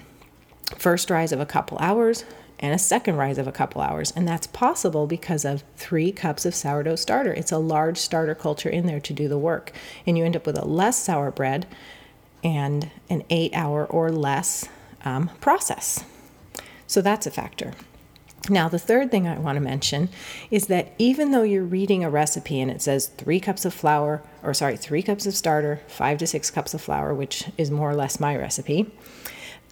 first 0.79 1.11
rise 1.11 1.33
of 1.33 1.41
a 1.41 1.47
couple 1.47 1.77
hours, 1.79 2.25
and 2.61 2.73
a 2.73 2.79
second 2.79 3.17
rise 3.17 3.37
of 3.37 3.47
a 3.47 3.53
couple 3.53 3.83
hours. 3.83 4.11
And 4.13 4.27
that's 4.27 4.47
possible 4.47 5.07
because 5.07 5.45
of 5.45 5.65
three 5.77 6.13
cups 6.13 6.47
of 6.47 6.55
sourdough 6.55 6.97
starter. 6.97 7.33
It's 7.33 7.53
a 7.53 7.59
large 7.59 7.99
starter 7.99 8.35
culture 8.35 8.69
in 8.69 8.87
there 8.87 9.01
to 9.01 9.13
do 9.13 9.29
the 9.29 9.37
work. 9.37 9.73
And 10.07 10.17
you 10.17 10.25
end 10.25 10.37
up 10.37 10.47
with 10.47 10.57
a 10.57 10.65
less 10.65 11.03
sour 11.03 11.31
bread 11.31 11.67
and 12.45 12.91
an 13.09 13.25
eight 13.31 13.53
hour 13.55 13.85
or 13.87 14.13
less 14.13 14.69
um, 15.05 15.31
process. 15.41 16.05
So 16.87 17.01
that's 17.01 17.27
a 17.27 17.31
factor. 17.31 17.73
Now, 18.51 18.69
the 18.69 18.79
third 18.79 19.11
thing 19.11 19.27
I 19.27 19.39
want 19.39 19.57
to 19.57 19.61
mention 19.61 20.11
is 20.51 20.67
that 20.67 20.93
even 20.99 21.31
though 21.31 21.43
you're 21.43 21.65
reading 21.65 22.05
a 22.05 22.11
recipe 22.11 22.61
and 22.61 22.71
it 22.71 22.83
says 22.83 23.07
three 23.07 23.41
cups 23.41 23.65
of 23.65 23.73
flour, 23.73 24.23
or 24.43 24.53
sorry, 24.53 24.77
three 24.77 25.03
cups 25.03 25.25
of 25.25 25.35
starter, 25.35 25.81
five 25.89 26.19
to 26.19 26.27
six 26.27 26.51
cups 26.51 26.75
of 26.75 26.83
flour, 26.83 27.15
which 27.15 27.47
is 27.57 27.71
more 27.71 27.91
or 27.91 27.95
less 27.95 28.21
my 28.21 28.37
recipe, 28.37 28.93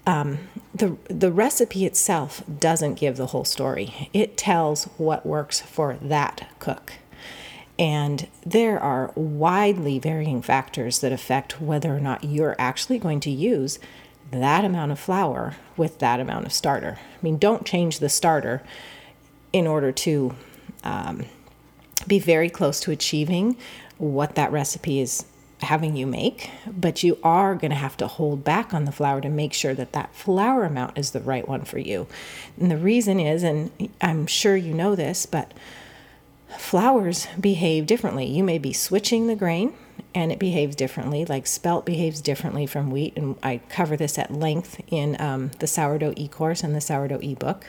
um, 0.07 0.39
the 0.75 0.97
the 1.09 1.31
recipe 1.31 1.85
itself 1.85 2.43
doesn't 2.59 2.95
give 2.95 3.17
the 3.17 3.27
whole 3.27 3.45
story. 3.45 4.09
It 4.13 4.37
tells 4.37 4.85
what 4.97 5.27
works 5.27 5.61
for 5.61 5.99
that 6.01 6.49
cook. 6.59 6.95
And 7.83 8.29
there 8.47 8.79
are 8.79 9.11
widely 9.17 9.99
varying 9.99 10.41
factors 10.41 11.01
that 11.01 11.11
affect 11.11 11.61
whether 11.61 11.93
or 11.93 11.99
not 11.99 12.23
you're 12.23 12.55
actually 12.57 13.01
going 13.01 13.19
to 13.19 13.31
use 13.31 13.81
that 14.31 14.65
amount 14.65 14.93
of 14.93 15.01
flour 15.01 15.57
with 15.77 15.99
that 15.99 16.21
amount 16.21 16.47
of 16.47 16.53
starter. 16.53 17.01
I 17.01 17.19
mean, 17.23 17.39
don't 17.39 17.67
change 17.67 17.99
the 17.99 18.09
starter 18.09 18.63
in 19.53 19.67
order 19.67 19.91
to 19.91 20.37
um, 20.85 21.25
be 22.07 22.21
very 22.21 22.49
close 22.49 22.79
to 22.83 22.93
achieving 22.93 23.57
what 23.99 24.37
that 24.37 24.53
recipe 24.53 25.01
is 25.01 25.25
having 25.59 25.97
you 25.97 26.07
make, 26.07 26.51
but 26.69 27.03
you 27.03 27.19
are 27.25 27.57
going 27.57 27.73
to 27.73 27.77
have 27.77 27.97
to 27.97 28.07
hold 28.07 28.45
back 28.45 28.73
on 28.73 28.85
the 28.85 28.93
flour 28.93 29.21
to 29.23 29.29
make 29.29 29.53
sure 29.53 29.75
that 29.75 29.93
that 29.93 30.15
flour 30.15 30.63
amount 30.63 30.97
is 30.97 31.11
the 31.11 31.21
right 31.21 31.49
one 31.49 31.65
for 31.65 31.81
you. 31.81 32.07
And 32.61 32.71
the 32.71 32.77
reason 32.77 33.19
is, 33.19 33.43
and 33.43 33.73
I'm 34.01 34.29
sure 34.29 34.55
you 34.55 34.73
know 34.73 34.95
this, 34.95 35.27
but 35.27 35.53
flours 36.59 37.27
behave 37.39 37.87
differently. 37.87 38.27
You 38.27 38.45
may 38.45 38.59
be 38.59 38.73
switching 38.73 39.27
the 39.27 39.37
grain 39.37 39.75
and 40.15 40.31
it 40.31 40.39
behaves 40.39 40.77
differently, 40.77 41.25
like 41.25 41.47
spelt 41.47 41.87
behaves 41.87 42.21
differently 42.21 42.67
from 42.67 42.91
wheat. 42.91 43.17
And 43.17 43.37
I 43.43 43.61
cover 43.69 43.97
this 43.97 44.19
at 44.19 44.33
length 44.33 44.81
in 44.89 45.21
um, 45.21 45.51
the 45.59 45.67
sourdough 45.67 46.15
e 46.17 46.29
course 46.29 46.63
and 46.63 46.75
the 46.75 46.81
sourdough 46.81 47.21
e 47.23 47.35
book. 47.35 47.67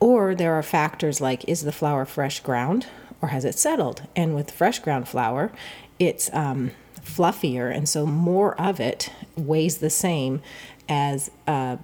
Or 0.00 0.34
there 0.34 0.54
are 0.54 0.62
factors 0.62 1.20
like 1.20 1.48
is 1.48 1.62
the 1.62 1.72
flour 1.72 2.04
fresh 2.04 2.40
ground 2.40 2.86
or 3.20 3.28
has 3.28 3.44
it 3.44 3.58
settled? 3.58 4.02
And 4.14 4.34
with 4.34 4.50
fresh 4.50 4.78
ground 4.78 5.08
flour, 5.08 5.50
it's 5.98 6.32
um, 6.32 6.70
fluffier, 7.00 7.74
and 7.74 7.88
so 7.88 8.06
more 8.06 8.58
of 8.60 8.80
it 8.80 9.10
weighs 9.36 9.78
the 9.78 9.90
same 9.90 10.40
as 10.88 11.30
uh, 11.46 11.76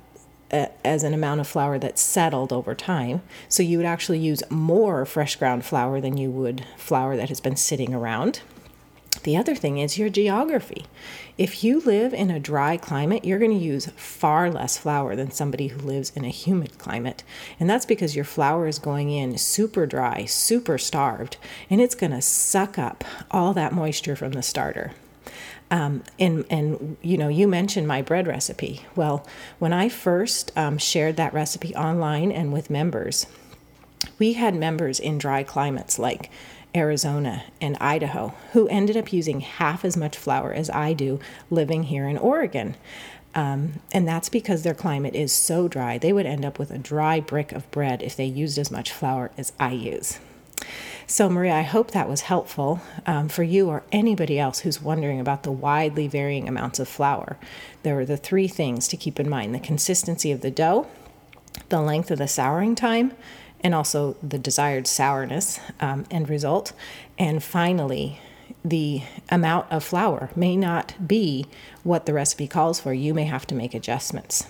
as 0.84 1.02
an 1.02 1.14
amount 1.14 1.40
of 1.40 1.48
flour 1.48 1.78
that's 1.78 2.00
settled 2.00 2.52
over 2.52 2.74
time. 2.74 3.22
So 3.48 3.62
you 3.62 3.78
would 3.78 3.86
actually 3.86 4.18
use 4.18 4.42
more 4.50 5.04
fresh 5.04 5.36
ground 5.36 5.64
flour 5.64 6.00
than 6.00 6.16
you 6.16 6.30
would 6.30 6.64
flour 6.76 7.16
that 7.16 7.28
has 7.28 7.40
been 7.40 7.56
sitting 7.56 7.92
around. 7.92 8.40
The 9.22 9.36
other 9.36 9.54
thing 9.54 9.78
is 9.78 9.96
your 9.96 10.10
geography. 10.10 10.84
If 11.38 11.64
you 11.64 11.80
live 11.80 12.12
in 12.12 12.30
a 12.30 12.38
dry 12.38 12.76
climate, 12.76 13.24
you're 13.24 13.38
going 13.38 13.58
to 13.58 13.64
use 13.64 13.86
far 13.96 14.50
less 14.50 14.76
flour 14.76 15.16
than 15.16 15.30
somebody 15.30 15.68
who 15.68 15.78
lives 15.78 16.12
in 16.14 16.24
a 16.24 16.28
humid 16.28 16.78
climate. 16.78 17.24
And 17.58 17.68
that's 17.70 17.86
because 17.86 18.14
your 18.14 18.24
flour 18.24 18.66
is 18.66 18.78
going 18.78 19.10
in 19.10 19.38
super 19.38 19.86
dry, 19.86 20.26
super 20.26 20.76
starved, 20.76 21.38
and 21.70 21.80
it's 21.80 21.94
going 21.94 22.12
to 22.12 22.20
suck 22.20 22.78
up 22.78 23.02
all 23.30 23.54
that 23.54 23.72
moisture 23.72 24.14
from 24.14 24.32
the 24.32 24.42
starter. 24.42 24.92
Um, 25.70 26.04
and 26.18 26.44
and 26.50 26.96
you 27.02 27.16
know 27.16 27.28
you 27.28 27.48
mentioned 27.48 27.88
my 27.88 28.02
bread 28.02 28.26
recipe. 28.26 28.82
Well, 28.94 29.26
when 29.58 29.72
I 29.72 29.88
first 29.88 30.52
um, 30.56 30.78
shared 30.78 31.16
that 31.16 31.34
recipe 31.34 31.74
online 31.74 32.30
and 32.30 32.52
with 32.52 32.70
members, 32.70 33.26
we 34.18 34.34
had 34.34 34.54
members 34.54 35.00
in 35.00 35.18
dry 35.18 35.42
climates 35.42 35.98
like 35.98 36.30
Arizona, 36.74 37.44
and 37.60 37.76
Idaho, 37.76 38.34
who 38.52 38.66
ended 38.68 38.96
up 38.96 39.12
using 39.12 39.40
half 39.40 39.84
as 39.84 39.96
much 39.96 40.16
flour 40.16 40.52
as 40.52 40.68
I 40.70 40.92
do 40.92 41.20
living 41.48 41.84
here 41.84 42.08
in 42.08 42.18
Oregon. 42.18 42.76
Um, 43.34 43.80
and 43.92 44.06
that's 44.06 44.28
because 44.28 44.62
their 44.62 44.74
climate 44.74 45.14
is 45.14 45.32
so 45.32 45.68
dry, 45.68 45.98
they 45.98 46.12
would 46.12 46.26
end 46.26 46.44
up 46.44 46.58
with 46.58 46.70
a 46.70 46.78
dry 46.78 47.20
brick 47.20 47.52
of 47.52 47.68
bread 47.70 48.02
if 48.02 48.16
they 48.16 48.24
used 48.24 48.58
as 48.58 48.70
much 48.70 48.92
flour 48.92 49.30
as 49.36 49.52
I 49.58 49.72
use. 49.72 50.18
So, 51.06 51.28
Maria, 51.28 51.54
I 51.54 51.62
hope 51.62 51.90
that 51.90 52.08
was 52.08 52.22
helpful 52.22 52.80
um, 53.04 53.28
for 53.28 53.42
you 53.42 53.68
or 53.68 53.82
anybody 53.92 54.38
else 54.38 54.60
who's 54.60 54.80
wondering 54.80 55.20
about 55.20 55.42
the 55.42 55.52
widely 55.52 56.08
varying 56.08 56.48
amounts 56.48 56.78
of 56.78 56.88
flour. 56.88 57.36
There 57.82 57.98
are 57.98 58.06
the 58.06 58.16
three 58.16 58.48
things 58.48 58.88
to 58.88 58.96
keep 58.96 59.20
in 59.20 59.28
mind 59.28 59.54
the 59.54 59.60
consistency 59.60 60.32
of 60.32 60.40
the 60.40 60.50
dough, 60.50 60.86
the 61.68 61.82
length 61.82 62.10
of 62.10 62.18
the 62.18 62.26
souring 62.26 62.74
time, 62.74 63.12
and 63.60 63.74
also 63.74 64.16
the 64.22 64.38
desired 64.38 64.86
sourness 64.86 65.60
um, 65.78 66.06
end 66.10 66.30
result. 66.30 66.72
And 67.18 67.42
finally, 67.42 68.18
the 68.64 69.02
amount 69.30 69.70
of 69.70 69.84
flour 69.84 70.30
may 70.34 70.56
not 70.56 70.94
be 71.06 71.46
what 71.82 72.06
the 72.06 72.14
recipe 72.14 72.48
calls 72.48 72.80
for. 72.80 72.94
You 72.94 73.12
may 73.12 73.24
have 73.24 73.46
to 73.48 73.54
make 73.54 73.74
adjustments. 73.74 74.46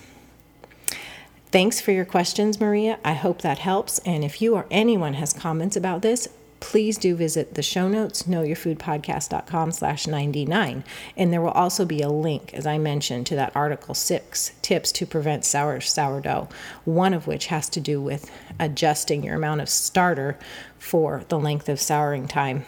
Thanks 1.51 1.81
for 1.81 1.93
your 1.93 2.05
questions, 2.05 2.61
Maria. 2.61 2.99
I 3.05 3.15
hope 3.15 3.43
that 3.43 3.59
helps. 3.59 3.99
And 4.01 4.25
if 4.25 4.41
you 4.41 4.55
or 4.55 4.67
anyone 4.71 5.15
has 5.15 5.33
comments 5.33 5.77
about 5.77 6.03
this, 6.03 6.29
please 6.65 6.97
do 6.97 7.15
visit 7.15 7.55
the 7.55 7.63
show 7.63 7.89
notes, 7.89 8.23
knowyourfoodpodcast.com 8.23 9.71
slash 9.71 10.07
99. 10.07 10.83
And 11.15 11.31
there 11.31 11.43
will 11.43 11.51
also 11.51 11.85
be 11.85 12.01
a 12.01 12.09
link, 12.09 12.55
as 12.55 12.67
I 12.67 12.79
mentioned, 12.79 13.27
to 13.27 13.37
that 13.37 13.55
article, 13.55 13.95
Six 13.95 14.53
Tips 14.63 14.91
to 14.93 15.05
Prevent 15.05 15.45
Sour 15.45 15.83
Sourdough, 15.83 16.49
one 16.87 17.13
of 17.13 17.27
which 17.27 17.47
has 17.47 17.69
to 17.69 17.81
do 17.81 18.01
with 18.01 18.31
adjusting 18.59 19.23
your 19.23 19.37
amount 19.37 19.61
of 19.61 19.69
starter 19.69 20.39
for 20.79 21.25
the 21.29 21.39
length 21.39 21.69
of 21.69 21.79
souring 21.79 22.27
time 22.27 22.65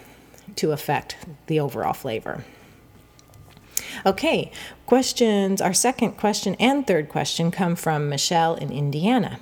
to 0.57 0.73
affect 0.73 1.17
the 1.47 1.59
overall 1.59 1.93
flavor. 1.93 2.45
Okay, 4.05 4.51
questions. 4.85 5.59
Our 5.59 5.73
second 5.73 6.17
question 6.17 6.55
and 6.59 6.85
third 6.85 7.09
question 7.09 7.49
come 7.49 7.75
from 7.75 8.09
Michelle 8.09 8.53
in 8.53 8.71
Indiana. 8.71 9.39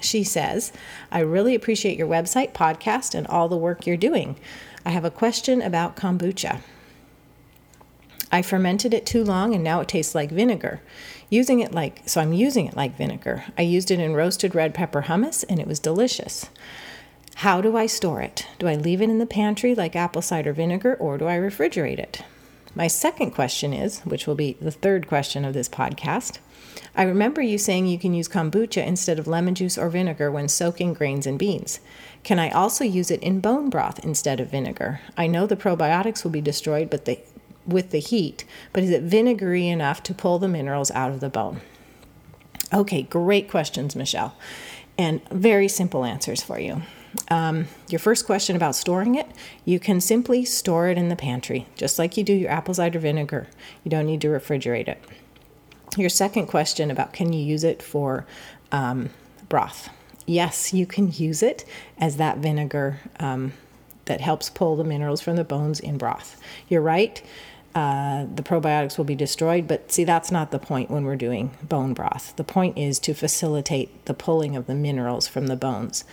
She 0.00 0.24
says, 0.24 0.72
I 1.10 1.20
really 1.20 1.54
appreciate 1.54 1.98
your 1.98 2.08
website, 2.08 2.52
podcast, 2.52 3.14
and 3.14 3.26
all 3.26 3.48
the 3.48 3.56
work 3.56 3.86
you're 3.86 3.96
doing. 3.96 4.36
I 4.84 4.90
have 4.90 5.04
a 5.04 5.10
question 5.10 5.60
about 5.60 5.96
kombucha. 5.96 6.60
I 8.30 8.42
fermented 8.42 8.92
it 8.92 9.06
too 9.06 9.24
long 9.24 9.54
and 9.54 9.64
now 9.64 9.80
it 9.80 9.88
tastes 9.88 10.14
like 10.14 10.30
vinegar. 10.30 10.80
Using 11.30 11.60
it 11.60 11.72
like, 11.72 12.02
so 12.06 12.20
I'm 12.20 12.32
using 12.32 12.66
it 12.66 12.76
like 12.76 12.96
vinegar. 12.96 13.44
I 13.56 13.62
used 13.62 13.90
it 13.90 14.00
in 14.00 14.14
roasted 14.14 14.54
red 14.54 14.74
pepper 14.74 15.02
hummus 15.02 15.44
and 15.48 15.58
it 15.58 15.66
was 15.66 15.80
delicious. 15.80 16.46
How 17.36 17.60
do 17.60 17.76
I 17.76 17.86
store 17.86 18.20
it? 18.20 18.46
Do 18.58 18.66
I 18.66 18.74
leave 18.74 19.00
it 19.00 19.10
in 19.10 19.18
the 19.18 19.26
pantry 19.26 19.74
like 19.74 19.96
apple 19.96 20.22
cider 20.22 20.52
vinegar 20.52 20.94
or 20.94 21.16
do 21.16 21.26
I 21.26 21.36
refrigerate 21.36 21.98
it? 21.98 22.22
My 22.74 22.86
second 22.86 23.30
question 23.30 23.72
is, 23.72 24.00
which 24.00 24.26
will 24.26 24.34
be 24.34 24.56
the 24.60 24.70
third 24.70 25.06
question 25.06 25.44
of 25.44 25.54
this 25.54 25.68
podcast 25.68 26.38
I 26.94 27.02
remember 27.02 27.40
you 27.40 27.58
saying 27.58 27.86
you 27.86 27.98
can 27.98 28.14
use 28.14 28.28
kombucha 28.28 28.86
instead 28.86 29.18
of 29.18 29.26
lemon 29.26 29.54
juice 29.54 29.78
or 29.78 29.88
vinegar 29.88 30.30
when 30.30 30.48
soaking 30.48 30.94
grains 30.94 31.26
and 31.26 31.38
beans. 31.38 31.80
Can 32.22 32.38
I 32.38 32.50
also 32.50 32.84
use 32.84 33.10
it 33.10 33.22
in 33.22 33.40
bone 33.40 33.70
broth 33.70 34.04
instead 34.04 34.40
of 34.40 34.50
vinegar? 34.50 35.00
I 35.16 35.26
know 35.26 35.46
the 35.46 35.56
probiotics 35.56 36.24
will 36.24 36.30
be 36.30 36.40
destroyed 36.40 36.90
but 36.90 37.04
the, 37.04 37.18
with 37.66 37.90
the 37.90 38.00
heat, 38.00 38.44
but 38.72 38.82
is 38.82 38.90
it 38.90 39.02
vinegary 39.02 39.68
enough 39.68 40.02
to 40.04 40.14
pull 40.14 40.38
the 40.38 40.48
minerals 40.48 40.90
out 40.90 41.10
of 41.10 41.20
the 41.20 41.28
bone? 41.28 41.60
Okay, 42.72 43.02
great 43.02 43.48
questions, 43.48 43.96
Michelle, 43.96 44.34
and 44.98 45.26
very 45.30 45.68
simple 45.68 46.04
answers 46.04 46.42
for 46.42 46.58
you. 46.58 46.82
Um, 47.30 47.66
your 47.88 47.98
first 47.98 48.26
question 48.26 48.56
about 48.56 48.74
storing 48.74 49.14
it, 49.14 49.26
you 49.64 49.80
can 49.80 50.00
simply 50.00 50.44
store 50.44 50.88
it 50.88 50.98
in 50.98 51.08
the 51.08 51.16
pantry, 51.16 51.66
just 51.74 51.98
like 51.98 52.16
you 52.16 52.24
do 52.24 52.34
your 52.34 52.50
apple 52.50 52.74
cider 52.74 52.98
vinegar. 52.98 53.48
You 53.84 53.90
don't 53.90 54.06
need 54.06 54.20
to 54.22 54.28
refrigerate 54.28 54.88
it. 54.88 55.02
Your 55.98 56.08
second 56.08 56.46
question 56.46 56.90
about 56.90 57.12
can 57.12 57.32
you 57.32 57.42
use 57.44 57.64
it 57.64 57.82
for 57.82 58.24
um, 58.72 59.10
broth? 59.48 59.90
Yes, 60.26 60.72
you 60.72 60.86
can 60.86 61.10
use 61.10 61.42
it 61.42 61.64
as 61.98 62.16
that 62.18 62.38
vinegar 62.38 63.00
um, 63.18 63.52
that 64.04 64.20
helps 64.20 64.48
pull 64.48 64.76
the 64.76 64.84
minerals 64.84 65.20
from 65.20 65.36
the 65.36 65.44
bones 65.44 65.80
in 65.80 65.98
broth. 65.98 66.40
You're 66.68 66.82
right. 66.82 67.22
uh, 67.74 68.26
the 68.34 68.42
probiotics 68.42 68.98
will 68.98 69.04
be 69.04 69.14
destroyed. 69.14 69.68
But 69.68 69.92
see, 69.92 70.04
that's 70.04 70.30
not 70.30 70.50
the 70.50 70.58
point 70.58 70.90
when 70.90 71.04
we're 71.04 71.16
doing 71.16 71.50
bone 71.62 71.94
broth. 71.94 72.34
The 72.36 72.44
point 72.44 72.76
is 72.76 72.98
to 73.00 73.14
facilitate 73.14 74.04
the 74.06 74.14
pulling 74.14 74.56
of 74.56 74.66
the 74.66 74.74
minerals 74.74 75.28
from 75.28 75.46
the 75.46 75.56
bones. 75.56 76.04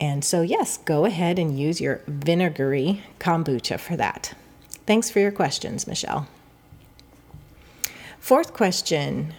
And 0.00 0.24
so, 0.24 0.40
yes, 0.40 0.78
go 0.78 1.04
ahead 1.04 1.38
and 1.38 1.58
use 1.58 1.80
your 1.80 2.00
vinegary 2.06 3.02
kombucha 3.18 3.78
for 3.78 3.96
that. 3.96 4.34
Thanks 4.86 5.10
for 5.10 5.20
your 5.20 5.32
questions, 5.32 5.86
Michelle. 5.86 6.26
Fourth 8.20 8.52
question. 8.52 9.32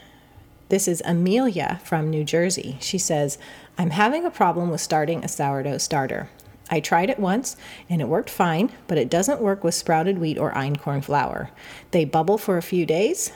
This 0.70 0.88
is 0.88 1.04
Amelia 1.06 1.80
from 1.86 2.10
New 2.10 2.24
Jersey. 2.24 2.78
She 2.82 2.98
says, 2.98 3.38
I'm 3.78 3.92
having 3.92 4.26
a 4.26 4.32
problem 4.32 4.72
with 4.72 4.82
starting 4.82 5.24
a 5.24 5.28
sourdough 5.28 5.78
starter. 5.78 6.30
I 6.70 6.80
tried 6.80 7.12
it 7.12 7.20
once 7.20 7.56
and 7.90 8.02
it 8.02 8.08
worked 8.08 8.30
fine, 8.32 8.72
but 8.88 8.98
it 8.98 9.10
doesn't 9.10 9.40
work 9.40 9.64
with 9.64 9.76
sprouted 9.76 10.18
wheat 10.18 10.40
or 10.40 10.52
einkorn 10.54 11.04
flour. 11.04 11.52
They 11.92 12.06
bubble 12.06 12.40
for 12.40 12.58
a 12.58 12.64
few 12.64 12.88
days, 12.88 13.32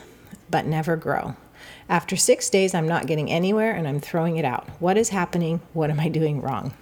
but 0.49 0.65
never 0.65 0.97
grow. 0.97 1.35
After 1.87 2.15
six 2.15 2.49
days, 2.49 2.73
I'm 2.73 2.87
not 2.87 3.05
getting 3.05 3.31
anywhere 3.31 3.71
and 3.71 3.87
I'm 3.87 3.99
throwing 3.99 4.37
it 4.37 4.45
out. 4.45 4.67
What 4.79 4.97
is 4.97 5.09
happening? 5.09 5.61
What 5.73 5.91
am 5.91 5.99
I 5.99 6.09
doing 6.09 6.41
wrong? 6.41 6.73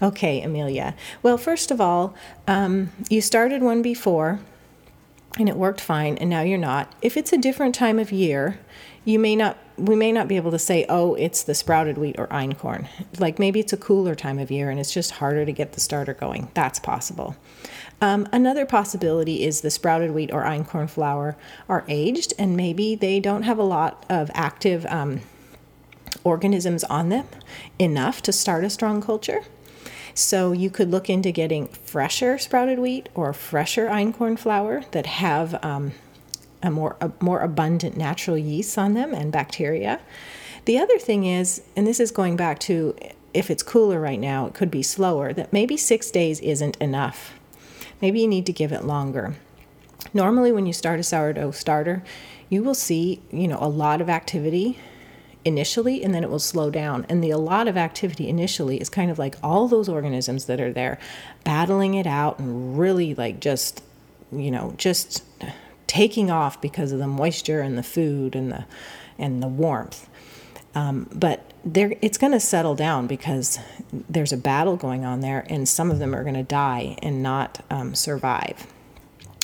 Okay, 0.00 0.42
Amelia. 0.42 0.94
Well, 1.24 1.36
first 1.36 1.72
of 1.72 1.80
all, 1.80 2.14
um, 2.46 2.92
you 3.10 3.20
started 3.20 3.62
one 3.62 3.82
before 3.82 4.38
and 5.38 5.48
it 5.48 5.56
worked 5.56 5.80
fine, 5.80 6.16
and 6.18 6.30
now 6.30 6.40
you're 6.42 6.58
not. 6.58 6.94
If 7.02 7.16
it's 7.16 7.32
a 7.32 7.38
different 7.38 7.74
time 7.74 7.98
of 7.98 8.10
year, 8.10 8.58
you 9.04 9.18
may 9.18 9.36
not 9.36 9.56
we 9.78 9.94
may 9.94 10.10
not 10.10 10.26
be 10.26 10.36
able 10.36 10.50
to 10.50 10.58
say 10.58 10.86
oh 10.88 11.14
it's 11.14 11.42
the 11.42 11.54
sprouted 11.54 11.98
wheat 11.98 12.16
or 12.18 12.26
einkorn. 12.28 12.88
Like 13.18 13.38
maybe 13.38 13.60
it's 13.60 13.72
a 13.72 13.76
cooler 13.76 14.14
time 14.14 14.38
of 14.38 14.50
year 14.50 14.70
and 14.70 14.80
it's 14.80 14.92
just 14.92 15.12
harder 15.12 15.44
to 15.44 15.52
get 15.52 15.72
the 15.72 15.80
starter 15.80 16.14
going. 16.14 16.48
That's 16.54 16.78
possible. 16.78 17.36
Um, 18.00 18.28
another 18.32 18.66
possibility 18.66 19.44
is 19.44 19.60
the 19.60 19.70
sprouted 19.70 20.12
wheat 20.12 20.32
or 20.32 20.44
einkorn 20.44 20.90
flour 20.90 21.36
are 21.68 21.84
aged 21.88 22.34
and 22.38 22.56
maybe 22.56 22.94
they 22.94 23.20
don't 23.20 23.42
have 23.42 23.58
a 23.58 23.62
lot 23.62 24.04
of 24.10 24.30
active 24.34 24.84
um, 24.86 25.20
organisms 26.24 26.82
on 26.84 27.10
them 27.10 27.26
enough 27.78 28.22
to 28.22 28.32
start 28.32 28.64
a 28.64 28.70
strong 28.70 29.00
culture 29.00 29.42
so 30.16 30.52
you 30.52 30.70
could 30.70 30.90
look 30.90 31.10
into 31.10 31.30
getting 31.30 31.68
fresher 31.68 32.38
sprouted 32.38 32.78
wheat 32.78 33.10
or 33.14 33.34
fresher 33.34 33.86
einkorn 33.88 34.38
flour 34.38 34.82
that 34.92 35.04
have 35.04 35.62
um, 35.62 35.92
a 36.62 36.70
more 36.70 36.96
a 37.02 37.12
more 37.20 37.40
abundant 37.40 37.98
natural 37.98 38.38
yeasts 38.38 38.78
on 38.78 38.94
them 38.94 39.12
and 39.12 39.30
bacteria. 39.30 40.00
The 40.64 40.78
other 40.78 40.98
thing 40.98 41.24
is, 41.24 41.62
and 41.76 41.86
this 41.86 42.00
is 42.00 42.10
going 42.10 42.36
back 42.36 42.58
to 42.60 42.96
if 43.34 43.50
it's 43.50 43.62
cooler 43.62 44.00
right 44.00 44.18
now, 44.18 44.46
it 44.46 44.54
could 44.54 44.70
be 44.70 44.82
slower, 44.82 45.34
that 45.34 45.52
maybe 45.52 45.76
six 45.76 46.10
days 46.10 46.40
isn't 46.40 46.78
enough. 46.78 47.34
Maybe 48.00 48.20
you 48.20 48.28
need 48.28 48.46
to 48.46 48.52
give 48.52 48.72
it 48.72 48.84
longer. 48.84 49.34
Normally, 50.14 50.50
when 50.50 50.64
you 50.64 50.72
start 50.72 50.98
a 50.98 51.02
sourdough 51.02 51.50
starter, 51.50 52.02
you 52.48 52.62
will 52.62 52.74
see, 52.74 53.20
you 53.30 53.46
know, 53.46 53.58
a 53.60 53.68
lot 53.68 54.00
of 54.00 54.08
activity 54.08 54.78
initially 55.46 56.02
and 56.02 56.12
then 56.12 56.24
it 56.24 56.30
will 56.30 56.38
slow 56.38 56.70
down. 56.70 57.06
And 57.08 57.22
the 57.22 57.30
a 57.30 57.38
lot 57.38 57.68
of 57.68 57.76
activity 57.76 58.28
initially 58.28 58.80
is 58.80 58.88
kind 58.88 59.10
of 59.10 59.18
like 59.18 59.36
all 59.42 59.68
those 59.68 59.88
organisms 59.88 60.46
that 60.46 60.60
are 60.60 60.72
there 60.72 60.98
battling 61.44 61.94
it 61.94 62.06
out 62.06 62.38
and 62.38 62.78
really 62.78 63.14
like 63.14 63.40
just, 63.40 63.82
you 64.32 64.50
know, 64.50 64.74
just 64.76 65.22
taking 65.86 66.30
off 66.30 66.60
because 66.60 66.92
of 66.92 66.98
the 66.98 67.06
moisture 67.06 67.60
and 67.60 67.78
the 67.78 67.82
food 67.82 68.34
and 68.34 68.50
the 68.50 68.64
and 69.18 69.42
the 69.42 69.48
warmth. 69.48 70.08
Um, 70.74 71.08
but 71.14 71.52
there, 71.64 71.94
it's 72.02 72.18
going 72.18 72.32
to 72.32 72.40
settle 72.40 72.74
down 72.74 73.06
because 73.06 73.58
there's 73.90 74.32
a 74.32 74.36
battle 74.36 74.76
going 74.76 75.06
on 75.06 75.20
there, 75.20 75.46
and 75.48 75.66
some 75.66 75.90
of 75.90 75.98
them 75.98 76.14
are 76.14 76.22
going 76.22 76.34
to 76.34 76.42
die 76.42 76.98
and 77.02 77.22
not 77.22 77.64
um, 77.70 77.94
survive. 77.94 78.66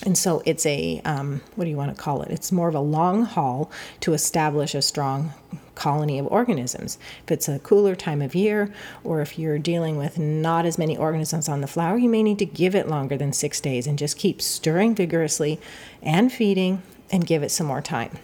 And 0.05 0.19
so 0.19 0.43
it's 0.45 0.67
a, 0.67 1.01
um, 1.05 1.43
what 1.55 1.65
do 1.65 1.71
you 1.71 1.77
want 1.77 1.97
to 1.97 2.03
call 2.03 2.23
it? 2.23 2.31
It's 2.31 2.51
more 2.51 2.69
of 2.69 2.75
a 2.75 2.81
long 2.81 3.25
haul 3.25 3.71
to 4.01 4.15
establish 4.15 4.75
a 4.75 4.83
strong 4.83 5.33
colony 5.75 6.19
of 6.19 6.27
organisms. 6.27 6.99
If 7.25 7.33
it's 7.33 7.49
a 7.49 7.59
cooler 7.61 7.95
time 7.95 8.21
of 8.21 8.35
year, 8.35 8.73
or 9.05 9.21
if 9.21 9.39
you're 9.39 9.59
dealing 9.59 9.97
with 9.97 10.19
not 10.19 10.67
as 10.67 10.77
many 10.77 10.97
organisms 10.97 11.49
on 11.49 11.61
the 11.61 11.67
flour, 11.67 11.97
you 11.99 12.09
may 12.09 12.23
need 12.23 12.39
to 12.41 12.47
give 12.47 12.75
it 12.75 12.89
longer 12.89 13.17
than 13.17 13.33
six 13.33 13.61
days 13.61 13.87
and 13.87 13.99
just 13.99 14.19
keep 14.19 14.43
stirring 14.43 14.95
vigorously 14.95 15.61
and 16.03 16.33
feeding 16.33 16.83
and 17.11 17.27
give 17.27 17.43
it 17.43 17.51
some 17.51 17.67
more 17.67 17.83
time. 17.83 18.19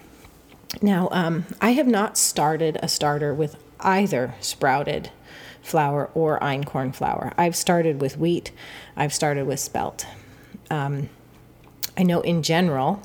Now, 0.81 1.09
um, 1.11 1.45
I 1.61 1.71
have 1.71 1.87
not 1.87 2.17
started 2.17 2.77
a 2.83 2.87
starter 2.87 3.33
with 3.33 3.55
either 3.79 4.35
sprouted 4.39 5.09
flour 5.61 6.09
or 6.13 6.39
einkorn 6.39 6.93
flour. 6.93 7.33
I've 7.37 7.55
started 7.55 8.01
with 8.01 8.17
wheat, 8.17 8.51
I've 8.95 9.13
started 9.13 9.47
with 9.47 9.59
spelt. 9.59 10.05
Um, 10.69 11.09
I 11.99 12.03
know 12.03 12.21
in 12.21 12.41
general, 12.43 13.03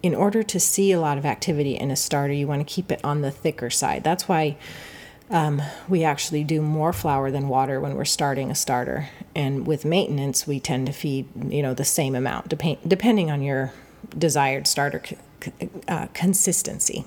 in 0.00 0.14
order 0.14 0.44
to 0.44 0.60
see 0.60 0.92
a 0.92 1.00
lot 1.00 1.18
of 1.18 1.26
activity 1.26 1.74
in 1.76 1.90
a 1.90 1.96
starter, 1.96 2.32
you 2.32 2.46
want 2.46 2.66
to 2.66 2.72
keep 2.72 2.92
it 2.92 3.00
on 3.02 3.20
the 3.20 3.32
thicker 3.32 3.68
side. 3.68 4.04
That's 4.04 4.28
why 4.28 4.56
um, 5.28 5.60
we 5.88 6.04
actually 6.04 6.44
do 6.44 6.62
more 6.62 6.92
flour 6.92 7.32
than 7.32 7.48
water 7.48 7.80
when 7.80 7.96
we're 7.96 8.04
starting 8.04 8.48
a 8.48 8.54
starter. 8.54 9.08
And 9.34 9.66
with 9.66 9.84
maintenance, 9.84 10.46
we 10.46 10.60
tend 10.60 10.86
to 10.86 10.92
feed, 10.92 11.26
you 11.52 11.62
know, 11.62 11.74
the 11.74 11.84
same 11.84 12.14
amount, 12.14 12.48
dep- 12.48 12.78
depending 12.86 13.28
on 13.28 13.42
your 13.42 13.72
desired 14.16 14.68
starter 14.68 15.02
uh, 15.88 16.06
consistency. 16.14 17.04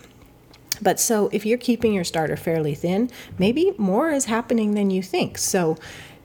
But 0.81 0.99
so 0.99 1.29
if 1.31 1.45
you're 1.45 1.57
keeping 1.57 1.93
your 1.93 2.03
starter 2.03 2.35
fairly 2.35 2.75
thin, 2.75 3.09
maybe 3.39 3.73
more 3.77 4.11
is 4.11 4.25
happening 4.25 4.73
than 4.73 4.89
you 4.89 5.01
think. 5.01 5.37
So 5.37 5.77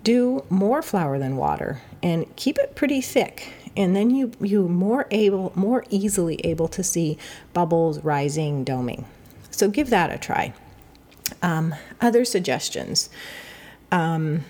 do 0.03 0.45
more 0.51 0.83
flour 0.83 1.19
than 1.19 1.37
water 1.37 1.81
and 2.03 2.35
keep 2.37 2.59
it 2.59 2.75
pretty 2.75 3.01
thick 3.01 3.53
and 3.77 3.95
then 3.95 4.11
you 4.11 4.33
you 4.41 4.69
more 4.69 5.07
able 5.11 5.53
more 5.55 5.85
easily 5.91 6.41
able 6.45 6.69
to 6.69 6.83
see 6.83 7.19
bubbles 7.53 8.03
rising 8.03 8.65
doming. 8.65 9.05
So 9.51 9.69
give 9.69 9.91
that 9.91 10.13
a 10.13 10.19
try. 10.19 10.55
Um, 11.43 11.75
other 12.01 12.25
suggestions. 12.25 13.11
Um, 13.91 14.45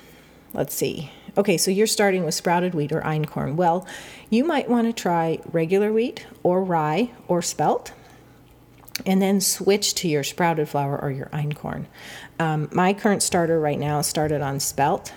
let's 0.53 0.75
see. 0.75 1.11
Okay 1.37 1.57
so 1.57 1.71
you're 1.71 1.87
starting 1.87 2.25
with 2.25 2.35
sprouted 2.35 2.75
wheat 2.75 2.93
or 2.93 3.03
einkorn. 3.03 3.57
Well 3.57 3.87
you 4.31 4.45
might 4.45 4.69
want 4.69 4.87
to 4.87 4.93
try 4.93 5.41
regular 5.53 5.93
wheat 5.93 6.27
or 6.43 6.63
rye 6.65 7.11
or 7.29 7.43
spelt 7.43 7.93
and 9.05 9.21
then 9.21 9.43
switch 9.43 9.95
to 9.95 10.09
your 10.09 10.25
sprouted 10.25 10.69
flour 10.69 10.99
or 10.99 11.11
your 11.11 11.27
einkorn. 11.27 11.85
Um, 12.39 12.69
my 12.73 12.95
current 12.95 13.23
starter 13.23 13.61
right 13.61 13.79
now 13.79 14.01
started 14.01 14.41
on 14.41 14.59
spelt 14.61 15.13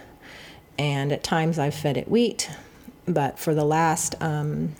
and 0.79 1.11
at 1.11 1.23
times 1.23 1.59
i've 1.59 1.75
fed 1.75 1.97
it 1.97 2.09
wheat 2.09 2.49
but 3.09 3.39
for 3.39 3.55
the 3.55 3.65
last 3.65 4.15
um, 4.21 4.75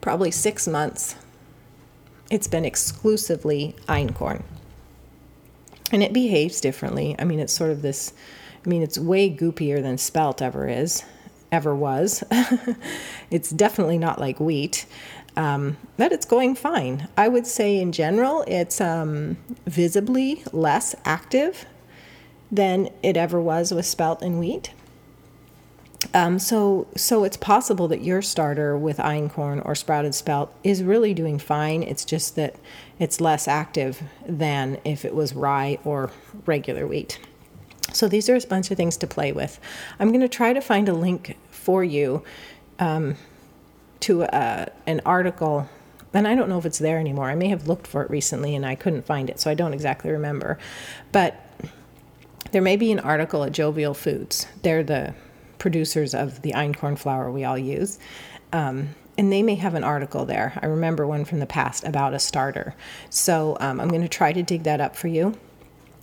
probably 0.00 0.30
six 0.30 0.68
months, 0.68 1.16
it's 2.30 2.46
been 2.46 2.64
exclusively 2.64 3.74
einkorn. 3.88 4.42
And 5.92 6.02
it 6.02 6.12
behaves 6.12 6.60
differently. 6.60 7.14
I 7.18 7.24
mean, 7.24 7.40
it's 7.40 7.52
sort 7.52 7.70
of 7.70 7.82
this, 7.82 8.12
I 8.64 8.68
mean, 8.68 8.82
it's 8.82 8.98
way 8.98 9.28
goopier 9.28 9.82
than 9.82 9.98
spelt 9.98 10.40
ever 10.40 10.68
is, 10.68 11.04
ever 11.52 11.74
was. 11.74 12.24
it's 13.30 13.50
definitely 13.50 13.98
not 13.98 14.20
like 14.20 14.40
wheat, 14.40 14.86
um, 15.36 15.76
but 15.96 16.12
it's 16.12 16.26
going 16.26 16.54
fine. 16.54 17.08
I 17.16 17.28
would 17.28 17.46
say 17.46 17.78
in 17.78 17.92
general, 17.92 18.44
it's 18.46 18.80
um, 18.80 19.36
visibly 19.66 20.42
less 20.52 20.94
active 21.04 21.66
than 22.50 22.88
it 23.02 23.16
ever 23.16 23.40
was 23.40 23.72
with 23.72 23.86
spelt 23.86 24.22
and 24.22 24.38
wheat. 24.38 24.72
Um, 26.12 26.38
so, 26.38 26.86
so 26.96 27.24
it's 27.24 27.36
possible 27.36 27.88
that 27.88 28.02
your 28.02 28.20
starter 28.22 28.76
with 28.76 28.98
einkorn 28.98 29.64
or 29.64 29.74
sprouted 29.74 30.14
spelt 30.14 30.52
is 30.62 30.82
really 30.82 31.14
doing 31.14 31.38
fine. 31.38 31.82
It's 31.82 32.04
just 32.04 32.36
that 32.36 32.56
it's 32.98 33.20
less 33.20 33.48
active 33.48 34.02
than 34.26 34.78
if 34.84 35.04
it 35.04 35.14
was 35.14 35.34
rye 35.34 35.78
or 35.84 36.10
regular 36.46 36.86
wheat. 36.86 37.18
So 37.92 38.08
these 38.08 38.28
are 38.28 38.36
a 38.36 38.40
bunch 38.40 38.70
of 38.70 38.76
things 38.76 38.96
to 38.98 39.06
play 39.06 39.32
with. 39.32 39.58
I'm 39.98 40.08
going 40.08 40.20
to 40.20 40.28
try 40.28 40.52
to 40.52 40.60
find 40.60 40.88
a 40.88 40.94
link 40.94 41.36
for 41.50 41.84
you 41.84 42.22
um, 42.78 43.16
to 44.00 44.24
uh, 44.24 44.66
an 44.86 45.00
article, 45.06 45.68
and 46.12 46.26
I 46.26 46.34
don't 46.34 46.48
know 46.48 46.58
if 46.58 46.66
it's 46.66 46.78
there 46.78 46.98
anymore. 46.98 47.30
I 47.30 47.34
may 47.34 47.48
have 47.48 47.68
looked 47.68 47.86
for 47.86 48.02
it 48.02 48.10
recently 48.10 48.54
and 48.54 48.66
I 48.66 48.74
couldn't 48.74 49.06
find 49.06 49.30
it, 49.30 49.40
so 49.40 49.50
I 49.50 49.54
don't 49.54 49.72
exactly 49.72 50.10
remember. 50.10 50.58
But 51.12 51.40
there 52.52 52.62
may 52.62 52.76
be 52.76 52.92
an 52.92 53.00
article 53.00 53.44
at 53.44 53.52
Jovial 53.52 53.94
Foods. 53.94 54.46
They're 54.62 54.84
the 54.84 55.14
producers 55.64 56.12
of 56.12 56.42
the 56.42 56.52
einkorn 56.52 56.98
flour 56.98 57.30
we 57.30 57.42
all 57.42 57.56
use. 57.56 57.98
Um, 58.52 58.94
and 59.16 59.32
they 59.32 59.42
may 59.42 59.54
have 59.54 59.74
an 59.74 59.82
article 59.82 60.26
there. 60.26 60.58
I 60.60 60.66
remember 60.66 61.06
one 61.06 61.24
from 61.24 61.38
the 61.38 61.46
past 61.46 61.84
about 61.84 62.12
a 62.12 62.18
starter. 62.18 62.74
So 63.08 63.56
um, 63.60 63.80
I'm 63.80 63.88
going 63.88 64.02
to 64.02 64.08
try 64.08 64.34
to 64.34 64.42
dig 64.42 64.64
that 64.64 64.82
up 64.82 64.94
for 64.94 65.08
you. 65.08 65.38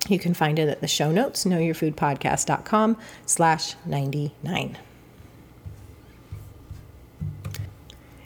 You 0.10 0.18
can 0.18 0.34
find 0.34 0.58
it 0.58 0.68
at 0.68 0.82
the 0.82 0.88
show 0.88 1.12
notes, 1.12 1.44
knowyourfoodpodcast.com 1.44 2.98
slash 3.28 3.76
99. 3.86 4.80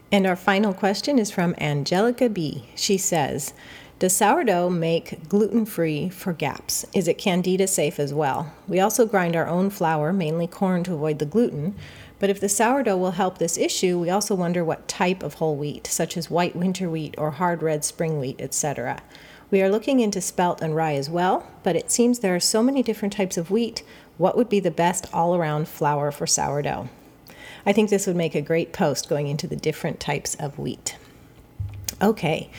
And 0.09 0.25
our 0.25 0.37
final 0.37 0.73
question 0.73 1.19
is 1.19 1.31
from 1.31 1.53
Angelica 1.57 2.29
B. 2.29 2.69
She 2.75 2.97
says, 2.97 3.53
does 3.97 4.15
sourdough 4.15 4.69
make 4.69 5.29
gluten 5.29 5.65
free 5.65 6.09
for 6.09 6.33
GAPS? 6.33 6.85
Is 6.93 7.07
it 7.07 7.17
candida 7.17 7.65
safe 7.65 7.97
as 7.97 8.13
well? 8.13 8.53
We 8.67 8.81
also 8.81 9.05
grind 9.05 9.35
our 9.37 9.47
own 9.47 9.69
flour, 9.69 10.11
mainly 10.11 10.47
corn, 10.47 10.83
to 10.83 10.93
avoid 10.93 11.19
the 11.19 11.25
gluten, 11.25 11.75
But 12.19 12.29
if 12.29 12.39
the 12.39 12.49
sourdough 12.49 12.97
will 12.97 13.11
help 13.11 13.37
this 13.37 13.57
issue, 13.57 13.99
we 13.99 14.09
also 14.09 14.35
wonder 14.35 14.63
what 14.63 14.87
type 14.87 15.23
of 15.23 15.35
whole 15.35 15.55
wheat, 15.55 15.87
such 15.87 16.17
as 16.17 16.29
white 16.29 16.55
winter 16.55 16.89
wheat 16.89 17.15
or 17.17 17.31
hard 17.31 17.61
red 17.61 17.83
spring 17.85 18.19
wheat, 18.19 18.39
etc. 18.39 19.01
We 19.51 19.61
are 19.61 19.69
looking 19.69 19.99
into 19.99 20.21
spelt 20.21 20.61
and 20.61 20.75
rye 20.75 20.95
as 20.95 21.09
well, 21.09 21.47
but 21.63 21.75
it 21.75 21.91
seems 21.91 22.19
there 22.19 22.35
are 22.35 22.39
so 22.39 22.63
many 22.63 22.83
different 22.83 23.13
types 23.13 23.37
of 23.37 23.51
wheat. 23.51 23.83
What 24.17 24.37
would 24.37 24.49
be 24.49 24.59
the 24.59 24.71
best 24.71 25.07
all 25.13 25.35
around 25.35 25.67
flour 25.67 26.11
for 26.11 26.25
sourdough? 26.25 26.89
I 27.65 27.73
think 27.73 27.89
this 27.89 28.07
would 28.07 28.15
make 28.15 28.35
a 28.35 28.41
great 28.41 28.73
post 28.73 29.09
going 29.09 29.27
into 29.27 29.47
the 29.47 29.55
different 29.55 29.99
types 29.99 30.35
of 30.35 30.57
wheat. 30.57 30.97
Okay, 32.01 32.49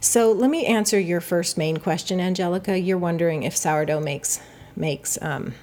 so 0.00 0.30
let 0.30 0.50
me 0.50 0.66
answer 0.66 0.98
your 0.98 1.20
first 1.20 1.58
main 1.58 1.78
question, 1.78 2.20
Angelica. 2.20 2.78
You're 2.78 2.98
wondering 2.98 3.42
if 3.42 3.56
sourdough 3.56 4.00
makes 4.00 4.40
makes 4.76 5.20
um, 5.20 5.54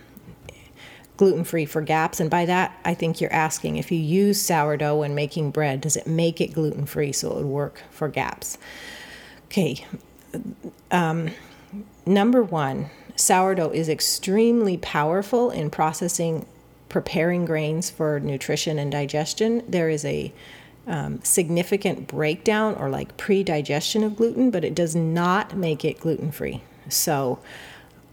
gluten 1.15 1.45
free 1.45 1.65
for 1.65 1.81
GAPS, 1.81 2.19
and 2.19 2.29
by 2.29 2.45
that 2.45 2.77
I 2.83 2.93
think 2.93 3.21
you're 3.21 3.31
asking 3.31 3.77
if 3.77 3.89
you 3.91 3.99
use 3.99 4.41
sourdough 4.41 4.97
when 4.97 5.15
making 5.15 5.51
bread, 5.51 5.79
does 5.79 5.95
it 5.95 6.07
make 6.07 6.41
it 6.41 6.53
gluten 6.53 6.85
free 6.85 7.13
so 7.13 7.31
it 7.31 7.35
would 7.35 7.45
work 7.45 7.83
for 7.89 8.09
GAPS? 8.09 8.57
Okay, 9.45 9.85
um, 10.91 11.29
number 12.05 12.43
one, 12.43 12.89
sourdough 13.15 13.71
is 13.71 13.87
extremely 13.87 14.75
powerful 14.77 15.51
in 15.51 15.69
processing, 15.69 16.45
preparing 16.89 17.45
grains 17.45 17.89
for 17.89 18.19
nutrition 18.19 18.77
and 18.77 18.91
digestion. 18.91 19.63
There 19.69 19.89
is 19.89 20.03
a 20.03 20.33
um, 20.87 21.19
significant 21.23 22.07
breakdown 22.07 22.75
or 22.75 22.89
like 22.89 23.17
pre 23.17 23.43
digestion 23.43 24.03
of 24.03 24.15
gluten, 24.15 24.51
but 24.51 24.63
it 24.63 24.75
does 24.75 24.95
not 24.95 25.55
make 25.55 25.85
it 25.85 25.99
gluten 25.99 26.31
free. 26.31 26.61
So, 26.89 27.39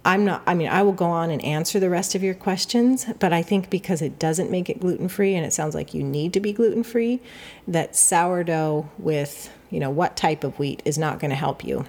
I'm 0.04 0.24
not, 0.24 0.42
I 0.46 0.54
mean, 0.54 0.68
I 0.68 0.82
will 0.82 0.92
go 0.92 1.06
on 1.06 1.30
and 1.30 1.44
answer 1.44 1.78
the 1.78 1.90
rest 1.90 2.14
of 2.14 2.22
your 2.22 2.32
questions, 2.32 3.04
but 3.18 3.32
I 3.32 3.42
think 3.42 3.68
because 3.68 4.00
it 4.00 4.18
doesn't 4.18 4.50
make 4.50 4.70
it 4.70 4.80
gluten 4.80 5.08
free 5.08 5.34
and 5.34 5.44
it 5.44 5.52
sounds 5.52 5.74
like 5.74 5.92
you 5.92 6.02
need 6.02 6.32
to 6.32 6.40
be 6.40 6.52
gluten 6.52 6.82
free, 6.82 7.20
that 7.66 7.94
sourdough 7.94 8.88
with, 8.96 9.52
you 9.70 9.78
know, 9.78 9.90
what 9.90 10.16
type 10.16 10.44
of 10.44 10.58
wheat 10.58 10.80
is 10.86 10.96
not 10.96 11.18
going 11.20 11.30
to 11.30 11.36
help 11.36 11.62
you. 11.62 11.84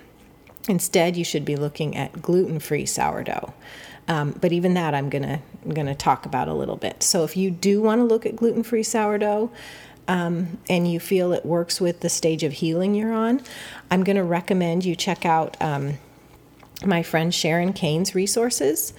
Instead, 0.68 1.16
you 1.16 1.24
should 1.24 1.46
be 1.46 1.56
looking 1.56 1.96
at 1.96 2.22
gluten 2.22 2.60
free 2.60 2.86
sourdough. 2.86 3.54
Um, 4.10 4.32
but 4.32 4.52
even 4.52 4.74
that, 4.74 4.94
I'm 4.96 5.10
gonna 5.10 5.40
I'm 5.64 5.74
gonna 5.74 5.96
talk 5.96 6.26
about 6.26 6.48
a 6.48 6.54
little 6.54 6.76
bit. 6.76 7.04
So 7.04 7.24
if 7.24 7.38
you 7.38 7.52
do 7.52 7.80
want 7.80 8.00
to 8.00 8.04
look 8.04 8.26
at 8.26 8.36
gluten 8.36 8.64
free 8.64 8.84
sourdough, 8.84 9.52
um, 10.10 10.58
and 10.68 10.92
you 10.92 11.00
feel 11.00 11.32
it 11.32 11.46
works 11.46 11.80
with 11.80 12.02
the 12.02 12.10
stage 12.10 12.44
of 12.44 12.52
healing 12.52 12.96
you're 12.96 13.14
on, 13.14 13.42
I'm 13.92 14.04
going 14.04 14.18
to 14.18 14.24
recommend 14.24 14.84
you 14.84 14.96
check 14.96 15.24
out 15.24 15.56
um, 15.62 16.00
my 16.84 17.04
friend 17.04 17.34
Sharon 17.34 17.74
Kane's 17.74 18.16
resources. 18.16 18.94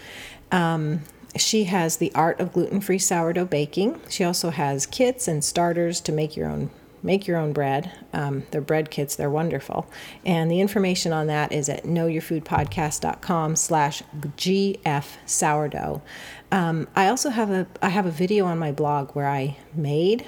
Um, 0.52 1.02
she 1.36 1.64
has 1.64 1.96
the 1.96 2.12
art 2.14 2.40
of 2.40 2.52
gluten-free 2.52 3.00
sourdough 3.00 3.46
baking. 3.46 4.00
She 4.08 4.22
also 4.22 4.50
has 4.50 4.86
kits 4.86 5.26
and 5.26 5.44
starters 5.44 6.00
to 6.02 6.12
make 6.12 6.36
your 6.36 6.48
own 6.48 6.70
make 7.02 7.26
your 7.26 7.38
own 7.38 7.50
bread. 7.54 7.90
Um, 8.12 8.42
they're 8.50 8.60
bread 8.60 8.90
kits. 8.90 9.16
They're 9.16 9.30
wonderful. 9.30 9.88
And 10.22 10.50
the 10.50 10.60
information 10.60 11.14
on 11.14 11.28
that 11.28 11.50
is 11.50 11.70
at 11.70 11.84
knowyourfoodpodcast.com 11.84 13.56
slash 13.56 14.02
gf 14.36 15.06
sourdough. 15.24 16.02
Um, 16.52 16.88
I 16.94 17.08
also 17.08 17.30
have 17.30 17.50
a 17.50 17.66
I 17.80 17.88
have 17.88 18.04
a 18.04 18.10
video 18.10 18.44
on 18.44 18.58
my 18.58 18.70
blog 18.70 19.12
where 19.12 19.28
I 19.28 19.56
made 19.74 20.26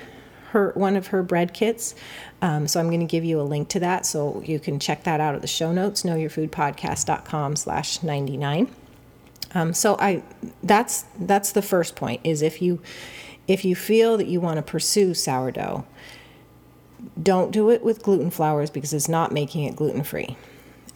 her 0.52 0.72
one 0.74 0.96
of 0.96 1.08
her 1.08 1.22
bread 1.22 1.52
kits. 1.52 1.94
Um, 2.40 2.66
so 2.68 2.80
I'm 2.80 2.88
going 2.88 3.00
to 3.00 3.06
give 3.06 3.24
you 3.24 3.40
a 3.40 3.42
link 3.42 3.68
to 3.70 3.80
that 3.80 4.06
so 4.06 4.42
you 4.44 4.58
can 4.58 4.78
check 4.78 5.04
that 5.04 5.20
out 5.20 5.34
at 5.34 5.40
the 5.40 5.46
show 5.46 5.72
notes, 5.72 6.02
knowyourfoodpodcast.com 6.02 7.56
slash 7.56 8.02
99. 8.02 8.70
Um, 9.54 9.74
so 9.74 9.96
I 9.98 10.22
that's 10.62 11.04
that's 11.18 11.52
the 11.52 11.62
first 11.62 11.94
point 11.94 12.20
is 12.24 12.40
if 12.40 12.62
you 12.62 12.80
if 13.46 13.64
you 13.64 13.74
feel 13.74 14.16
that 14.16 14.26
you 14.26 14.40
want 14.40 14.56
to 14.56 14.62
pursue 14.62 15.14
sourdough, 15.14 15.84
don't 17.20 17.50
do 17.50 17.70
it 17.70 17.82
with 17.82 18.02
gluten 18.02 18.30
flours 18.30 18.70
because 18.70 18.92
it's 18.92 19.08
not 19.08 19.32
making 19.32 19.64
it 19.64 19.76
gluten 19.76 20.04
free. 20.04 20.36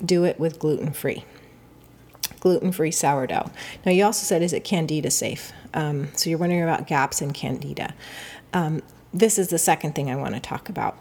Do 0.05 0.25
it 0.25 0.39
with 0.39 0.59
gluten 0.59 0.93
free. 0.93 1.25
Gluten 2.41 2.71
free 2.73 2.91
sourdough. 2.91 3.51
Now, 3.85 3.93
you 3.93 4.05
also 4.05 4.25
said, 4.25 4.43
is 4.43 4.53
it 4.53 4.63
candida 4.63 5.11
safe? 5.11 5.53
Um, 5.75 6.09
so 6.15 6.31
you're 6.31 6.39
wondering 6.39 6.63
about 6.63 6.87
gaps 6.87 7.21
in 7.21 7.33
candida. 7.33 7.95
Um, 8.55 8.83
this 9.13 9.39
is 9.39 9.49
the 9.49 9.59
second 9.59 9.95
thing 9.95 10.11
I 10.11 10.17
want 10.17 10.35
to 10.35 10.41
talk 10.41 10.69
about. 10.69 11.01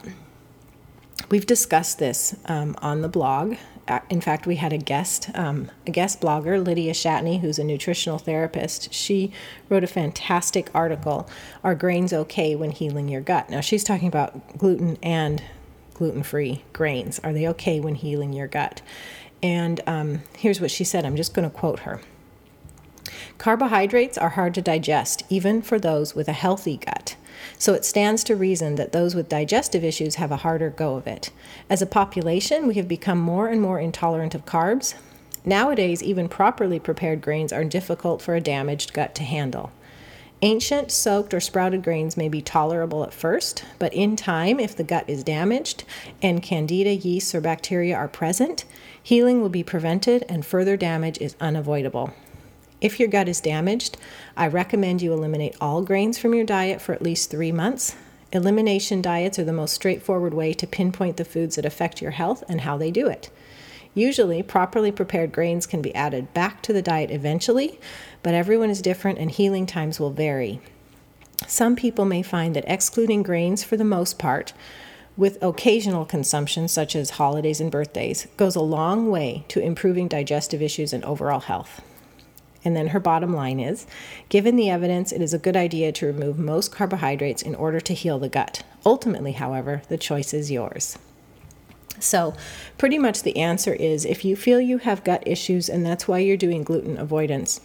We've 1.30 1.46
discussed 1.46 2.00
this 2.00 2.36
um, 2.46 2.76
on 2.82 3.02
the 3.02 3.10
blog. 3.10 3.56
Uh, 3.88 4.00
in 4.10 4.22
fact, 4.22 4.48
we 4.48 4.56
had 4.56 4.74
a 4.74 4.78
guest, 4.78 5.30
um, 5.36 5.72
a 5.86 5.92
guest 5.92 6.22
blogger, 6.22 6.64
Lydia 6.64 6.94
Shatney, 6.94 7.42
who's 7.42 7.60
a 7.60 7.64
nutritional 7.64 8.18
therapist. 8.18 8.94
She 8.94 9.32
wrote 9.70 9.84
a 9.84 9.88
fantastic 9.88 10.70
article, 10.74 11.30
"Are 11.64 11.76
Grains 11.76 12.12
Okay 12.12 12.56
When 12.56 12.72
Healing 12.72 13.10
Your 13.10 13.22
Gut?" 13.22 13.50
Now 13.50 13.62
she's 13.62 13.84
talking 13.84 14.08
about 14.08 14.58
gluten 14.58 14.98
and 15.04 15.44
gluten-free 15.96 16.64
grains. 16.74 17.20
Are 17.24 17.34
they 17.34 17.48
okay 17.48 17.80
when 17.80 17.96
healing 17.96 18.34
your 18.34 18.48
gut? 18.48 18.82
And 19.42 19.82
um, 19.88 20.22
here's 20.38 20.62
what 20.62 20.72
she 20.72 20.84
said. 20.84 21.06
I'm 21.06 21.16
just 21.16 21.34
going 21.34 21.50
to 21.50 21.56
quote 21.56 21.80
her. 21.82 22.02
Carbohydrates 23.38 24.18
are 24.18 24.30
hard 24.30 24.54
to 24.56 24.62
digest, 24.62 25.24
even 25.30 25.62
for 25.62 25.80
those 25.80 26.14
with 26.14 26.28
a 26.28 26.34
healthy 26.34 26.78
gut. 26.78 27.16
So 27.66 27.74
it 27.74 27.84
stands 27.84 28.24
to 28.26 28.36
reason 28.36 28.76
that 28.76 28.92
those 28.92 29.16
with 29.16 29.28
digestive 29.28 29.84
issues 29.84 30.16
have 30.22 30.32
a 30.32 30.36
harder 30.46 30.70
go 30.70 30.98
of 30.98 31.08
it. 31.08 31.32
As 31.68 31.82
a 31.82 31.88
population, 31.88 32.68
we 32.68 32.76
have 32.76 32.88
become 32.88 33.18
more 33.18 33.48
and 33.48 33.60
more 33.60 33.80
intolerant 33.80 34.36
of 34.36 34.46
carbs. 34.46 34.94
Nowadays, 35.44 36.04
even 36.04 36.30
properly 36.30 36.78
prepared 36.78 37.22
grains 37.22 37.52
are 37.52 37.64
difficult 37.64 38.22
for 38.22 38.36
a 38.36 38.40
damaged 38.40 38.94
gut 38.94 39.16
to 39.16 39.24
handle. 39.24 39.72
Ancient, 40.44 40.92
soaked, 40.92 41.34
or 41.34 41.40
sprouted 41.40 41.84
grains 41.84 42.16
may 42.16 42.30
be 42.30 42.40
tolerable 42.40 43.04
at 43.04 43.16
first, 43.16 43.66
but 43.80 43.96
in 43.96 44.16
time, 44.16 44.60
if 44.60 44.76
the 44.76 44.84
gut 44.84 45.06
is 45.10 45.24
damaged 45.24 45.86
and 46.22 46.44
candida, 46.44 46.94
yeasts, 46.94 47.34
or 47.34 47.42
bacteria 47.42 47.96
are 47.96 48.08
present, 48.08 48.64
healing 49.02 49.42
will 49.42 49.50
be 49.50 49.64
prevented 49.64 50.24
and 50.30 50.46
further 50.46 50.78
damage 50.78 51.18
is 51.20 51.36
unavoidable. 51.42 52.14
If 52.86 53.00
your 53.00 53.10
gut 53.10 53.28
is 53.28 53.42
damaged, 53.42 53.98
I 54.38 54.46
recommend 54.46 55.02
you 55.02 55.12
eliminate 55.12 55.56
all 55.60 55.82
grains 55.82 56.20
from 56.20 56.36
your 56.36 56.46
diet 56.46 56.80
for 56.80 56.94
at 56.94 57.02
least 57.02 57.32
three 57.32 57.52
months. 57.52 57.96
Elimination 58.32 59.02
diets 59.02 59.40
are 59.40 59.44
the 59.44 59.52
most 59.52 59.74
straightforward 59.74 60.36
way 60.36 60.54
to 60.54 60.68
pinpoint 60.68 61.18
the 61.18 61.26
foods 61.26 61.56
that 61.56 61.66
affect 61.66 62.00
your 62.00 62.12
health 62.12 62.44
and 62.48 62.62
how 62.62 62.78
they 62.78 62.92
do 62.92 63.08
it. 63.08 63.32
Usually, 63.96 64.44
properly 64.44 64.92
prepared 64.92 65.32
grains 65.32 65.66
can 65.66 65.82
be 65.82 65.96
added 65.96 66.32
back 66.36 66.62
to 66.62 66.74
the 66.74 66.84
diet 66.84 67.10
eventually, 67.10 67.80
but 68.22 68.36
everyone 68.36 68.70
is 68.70 68.84
different 68.84 69.18
and 69.18 69.32
healing 69.32 69.66
times 69.66 70.00
will 70.00 70.12
vary. 70.12 70.62
Some 71.48 71.76
people 71.76 72.06
may 72.06 72.22
find 72.22 72.56
that 72.56 72.72
excluding 72.72 73.24
grains 73.24 73.64
for 73.64 73.78
the 73.78 73.84
most 73.84 74.20
part, 74.20 74.54
with 75.18 75.42
occasional 75.42 76.06
consumption 76.06 76.68
such 76.68 76.96
as 76.96 77.10
holidays 77.10 77.60
and 77.60 77.72
birthdays, 77.72 78.28
goes 78.38 78.56
a 78.56 78.62
long 78.62 79.10
way 79.10 79.44
to 79.48 79.60
improving 79.60 80.08
digestive 80.08 80.62
issues 80.62 80.94
and 80.94 81.04
overall 81.04 81.40
health. 81.40 81.82
And 82.66 82.76
then 82.76 82.88
her 82.88 83.00
bottom 83.00 83.34
line 83.34 83.60
is 83.60 83.86
given 84.28 84.56
the 84.56 84.70
evidence, 84.70 85.12
it 85.12 85.22
is 85.22 85.34
a 85.34 85.40
good 85.40 85.56
idea 85.56 85.92
to 85.94 86.08
remove 86.08 86.40
most 86.40 86.72
carbohydrates 86.72 87.44
in 87.44 87.56
order 87.56 87.80
to 87.80 87.94
heal 87.94 88.20
the 88.20 88.28
gut. 88.28 88.64
Ultimately, 88.86 89.34
however, 89.34 89.84
the 89.88 89.98
choice 89.98 90.34
is 90.34 90.52
yours. 90.52 90.98
So, 92.00 92.34
pretty 92.78 92.98
much 92.98 93.24
the 93.24 93.38
answer 93.38 93.74
is 93.74 94.04
if 94.04 94.26
you 94.26 94.36
feel 94.36 94.60
you 94.60 94.80
have 94.80 95.04
gut 95.04 95.24
issues 95.26 95.70
and 95.70 95.86
that's 95.86 96.08
why 96.08 96.20
you're 96.20 96.36
doing 96.36 96.64
gluten 96.64 96.98
avoidance, 96.98 97.62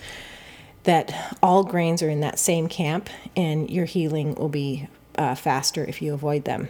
that 0.85 1.37
all 1.43 1.65
grains 1.65 2.03
are 2.03 2.09
in 2.09 2.21
that 2.21 2.39
same 2.39 2.69
camp 2.69 3.11
and 3.37 3.69
your 3.69 3.87
healing 3.87 4.35
will 4.35 4.49
be 4.49 4.89
uh, 5.17 5.35
faster 5.35 5.85
if 5.85 6.01
you 6.01 6.15
avoid 6.15 6.45
them. 6.45 6.69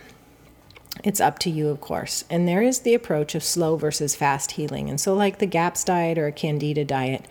It's 1.05 1.21
up 1.21 1.39
to 1.41 1.51
you, 1.51 1.69
of 1.69 1.81
course. 1.81 2.25
And 2.29 2.49
there 2.49 2.63
is 2.63 2.81
the 2.81 2.95
approach 2.95 3.35
of 3.35 3.45
slow 3.45 3.77
versus 3.77 4.15
fast 4.15 4.53
healing. 4.53 4.91
And 4.91 5.01
so, 5.01 5.15
like 5.15 5.39
the 5.39 5.47
GAPS 5.47 5.85
diet 5.85 6.19
or 6.19 6.27
a 6.27 6.33
Candida 6.33 6.85
diet, 6.85 7.27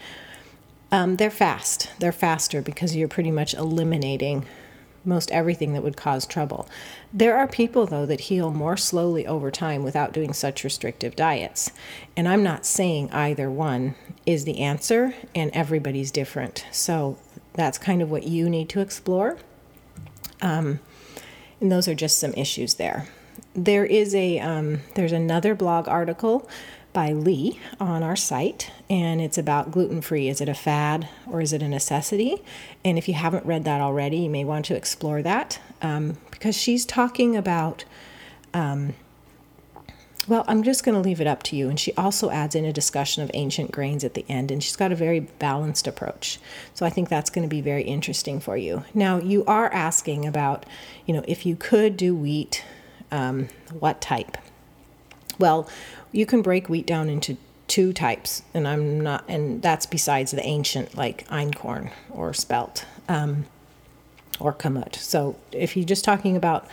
um, 0.92 1.18
they're 1.18 1.30
fast. 1.30 1.90
They're 2.00 2.12
faster 2.12 2.62
because 2.62 2.96
you're 2.96 3.08
pretty 3.08 3.32
much 3.32 3.54
eliminating 3.54 4.46
most 5.06 5.32
everything 5.32 5.74
that 5.74 5.84
would 5.84 5.98
cause 5.98 6.26
trouble. 6.26 6.68
There 7.14 7.38
are 7.38 7.48
people, 7.48 7.86
though, 7.86 8.06
that 8.06 8.22
heal 8.22 8.52
more 8.52 8.78
slowly 8.78 9.26
over 9.26 9.50
time 9.50 9.84
without 9.84 10.14
doing 10.14 10.34
such 10.34 10.64
restrictive 10.64 11.16
diets. 11.16 11.72
And 12.18 12.28
I'm 12.28 12.44
not 12.44 12.66
saying 12.66 13.12
either 13.12 13.50
one 13.50 13.96
is 14.26 14.46
the 14.46 14.60
answer, 14.60 15.16
and 15.34 15.52
everybody's 15.52 16.12
different. 16.12 16.66
So 16.72 17.18
that's 17.54 17.78
kind 17.78 18.02
of 18.02 18.12
what 18.12 18.24
you 18.24 18.50
need 18.50 18.70
to 18.70 18.82
explore. 18.82 19.38
Um, 20.42 20.80
and 21.60 21.72
those 21.72 21.88
are 21.88 21.96
just 21.96 22.20
some 22.20 22.34
issues 22.34 22.76
there. 22.76 23.08
There 23.54 23.86
is 23.86 24.14
a 24.16 24.40
um, 24.40 24.82
there's 24.96 25.12
another 25.12 25.56
blog 25.56 25.88
article 25.88 26.48
by 27.00 27.14
Lee 27.14 27.58
on 27.80 28.04
our 28.04 28.18
site, 28.18 28.72
and 28.90 29.22
it's 29.22 29.38
about 29.38 29.72
gluten 29.72 30.02
free. 30.02 30.28
Is 30.28 30.42
it 30.42 30.50
a 30.50 30.54
fad 30.54 31.08
or 31.32 31.40
is 31.40 31.54
it 31.54 31.62
a 31.62 31.70
necessity? 31.70 32.42
And 32.84 32.98
if 32.98 33.08
you 33.08 33.14
haven't 33.14 33.46
read 33.46 33.64
that 33.64 33.80
already, 33.80 34.18
you 34.18 34.30
may 34.30 34.44
want 34.44 34.66
to 34.66 34.76
explore 34.76 35.22
that 35.22 35.62
um, 35.82 36.18
because 36.30 36.58
she's 36.58 36.86
talking 36.86 37.38
about 37.38 37.86
um, 38.54 38.96
Well, 40.30 40.46
I'm 40.48 40.62
just 40.62 40.84
going 40.84 40.94
to 40.94 41.02
leave 41.02 41.20
it 41.20 41.26
up 41.26 41.42
to 41.44 41.56
you. 41.56 41.70
And 41.70 41.80
she 41.80 41.92
also 41.96 42.30
adds 42.30 42.54
in 42.54 42.64
a 42.64 42.72
discussion 42.72 43.24
of 43.24 43.32
ancient 43.34 43.72
grains 43.72 44.04
at 44.04 44.14
the 44.14 44.26
end, 44.30 44.52
and 44.52 44.64
she's 44.64 44.76
got 44.76 44.92
a 44.92 44.96
very 44.96 45.22
balanced 45.22 45.88
approach. 45.88 46.40
So 46.76 46.86
I 46.86 46.92
think 46.92 47.10
that's 47.10 47.32
going 47.32 47.48
to 47.48 47.50
be 47.50 47.62
very 47.62 47.82
interesting 47.82 48.40
for 48.40 48.56
you. 48.56 48.84
Now, 48.94 49.18
you 49.18 49.44
are 49.46 49.74
asking 49.74 50.28
about, 50.28 50.68
you 51.08 51.16
know, 51.16 51.24
if 51.28 51.48
you 51.48 51.56
could 51.56 51.98
do 51.98 52.16
wheat, 52.16 52.64
um, 53.12 53.48
what 53.80 54.02
type? 54.02 54.38
Well, 55.40 55.68
you 56.12 56.26
can 56.26 56.42
break 56.42 56.70
wheat 56.70 56.86
down 56.86 57.10
into 57.10 57.38
two 57.68 57.94
types, 57.94 58.44
and 58.54 58.68
I'm 58.68 59.00
not, 59.00 59.24
and 59.28 59.62
that's 59.62 59.86
besides 59.86 60.32
the 60.32 60.46
ancient 60.46 60.96
like 60.96 61.28
einkorn 61.28 61.92
or 62.12 62.34
spelt 62.34 62.86
um, 63.08 63.46
or 64.40 64.54
kamut. 64.54 64.96
So 64.96 65.38
if 65.52 65.76
you're 65.78 65.86
just 65.86 66.04
talking 66.04 66.36
about 66.36 66.68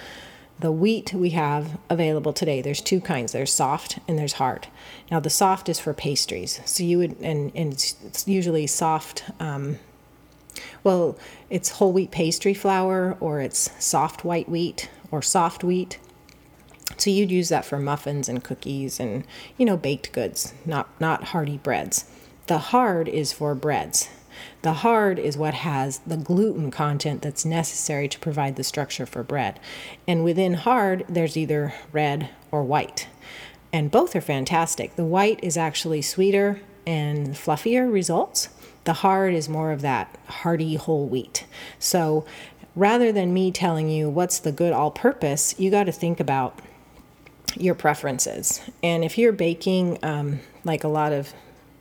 the 0.59 0.73
wheat 0.73 1.13
we 1.13 1.31
have 1.31 1.79
available 1.91 2.33
today 2.33 2.63
there's 2.63 2.81
two 2.81 3.01
kinds. 3.01 3.33
There's 3.33 3.53
soft 3.53 3.99
and 4.09 4.19
there's 4.19 4.35
hard. 4.35 4.69
Now 5.11 5.21
the 5.21 5.31
soft 5.31 5.69
is 5.69 5.79
for 5.79 5.93
pastries. 5.93 6.61
So 6.65 6.83
you 6.83 6.99
would 6.99 7.21
and, 7.21 7.53
and 7.55 7.73
it's, 7.75 8.27
usually 8.27 8.67
soft 8.67 9.25
um, 9.39 9.79
well 10.83 11.19
it's 11.51 11.71
whole 11.71 11.93
wheat 11.93 12.11
pastry 12.11 12.55
flour 12.55 13.17
or 13.21 13.41
it's 13.41 13.71
soft 13.85 14.25
white 14.25 14.49
wheat 14.49 14.89
or 15.11 15.21
soft 15.21 15.63
wheat 15.63 15.99
so 16.97 17.11
you'd 17.11 17.31
use 17.31 17.49
that 17.49 17.65
for 17.65 17.79
muffins 17.79 18.29
and 18.29 18.45
cookies 18.45 19.01
and 19.01 19.25
you 19.57 19.67
know 19.67 19.77
baked 19.77 20.13
goods 20.13 20.55
not 20.65 20.89
not 21.01 21.25
hearty 21.25 21.59
breads 21.59 22.05
the 22.47 22.59
hard 22.59 23.09
is 23.09 23.33
for 23.33 23.55
breads 23.55 24.09
the 24.63 24.75
hard 24.75 25.19
is 25.19 25.37
what 25.37 25.55
has 25.55 25.99
the 25.99 26.17
gluten 26.17 26.71
content 26.71 27.23
that's 27.23 27.45
necessary 27.45 28.09
to 28.09 28.19
provide 28.19 28.57
the 28.57 28.65
structure 28.65 29.07
for 29.07 29.23
bread. 29.23 29.61
And 30.07 30.25
within 30.25 30.55
hard, 30.55 31.05
there's 31.09 31.37
either 31.37 31.75
red 31.93 32.31
or 32.51 32.63
white. 32.63 33.09
And 33.73 33.91
both 33.91 34.17
are 34.17 34.21
fantastic. 34.21 34.97
The 34.97 35.05
white 35.05 35.41
is 35.43 35.57
actually 35.57 36.03
sweeter 36.03 36.61
and 36.87 37.35
fluffier 37.35 37.91
results. 37.91 38.49
The 38.85 38.95
hard 38.95 39.35
is 39.35 39.49
more 39.49 39.73
of 39.73 39.83
that 39.83 40.17
hearty 40.27 40.77
whole 40.77 41.07
wheat. 41.07 41.45
So 41.79 42.25
rather 42.75 43.13
than 43.13 43.35
me 43.35 43.51
telling 43.51 43.89
you 43.89 44.09
what's 44.09 44.39
the 44.39 44.53
good 44.53 44.73
all 44.73 44.91
purpose, 44.91 45.55
you 45.59 45.71
got 45.71 45.85
to 45.85 45.93
think 45.93 46.21
about 46.21 46.61
your 47.61 47.75
preferences. 47.75 48.61
And 48.83 49.05
if 49.05 49.19
you're 49.19 49.33
baking 49.33 49.99
um, 50.03 50.41
like 50.65 50.85
a 50.85 50.89
lot 50.89 51.13
of 51.13 51.33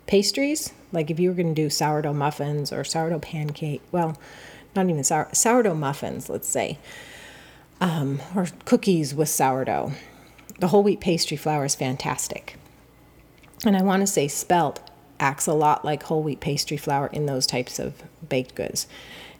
pastries, 0.08 0.74
like 0.92 1.10
if 1.10 1.20
you 1.20 1.30
were 1.30 1.36
going 1.36 1.54
to 1.54 1.62
do 1.62 1.70
sourdough 1.70 2.14
muffins 2.14 2.72
or 2.72 2.84
sourdough 2.84 3.20
pancake, 3.20 3.82
well, 3.92 4.18
not 4.76 4.90
even 4.90 5.04
sour, 5.04 5.30
sourdough 5.34 5.76
muffins, 5.76 6.30
let's 6.30 6.48
say, 6.48 6.78
um, 7.82 8.22
or 8.36 8.48
cookies 8.66 9.14
with 9.14 9.30
sourdough. 9.30 9.92
The 10.60 10.68
whole 10.68 10.84
wheat 10.84 11.02
pastry 11.02 11.38
flour 11.38 11.66
is 11.66 11.76
fantastic. 11.76 12.58
And 13.66 13.76
I 13.76 13.82
want 13.82 14.02
to 14.02 14.08
say 14.08 14.28
spelt 14.28 14.80
acts 15.20 15.48
a 15.48 15.54
lot 15.54 15.86
like 15.86 16.04
whole 16.04 16.24
wheat 16.24 16.40
pastry 16.40 16.78
flour 16.78 17.08
in 17.08 17.26
those 17.26 17.48
types 17.48 17.80
of 17.80 18.04
baked 18.28 18.56
goods. 18.56 18.88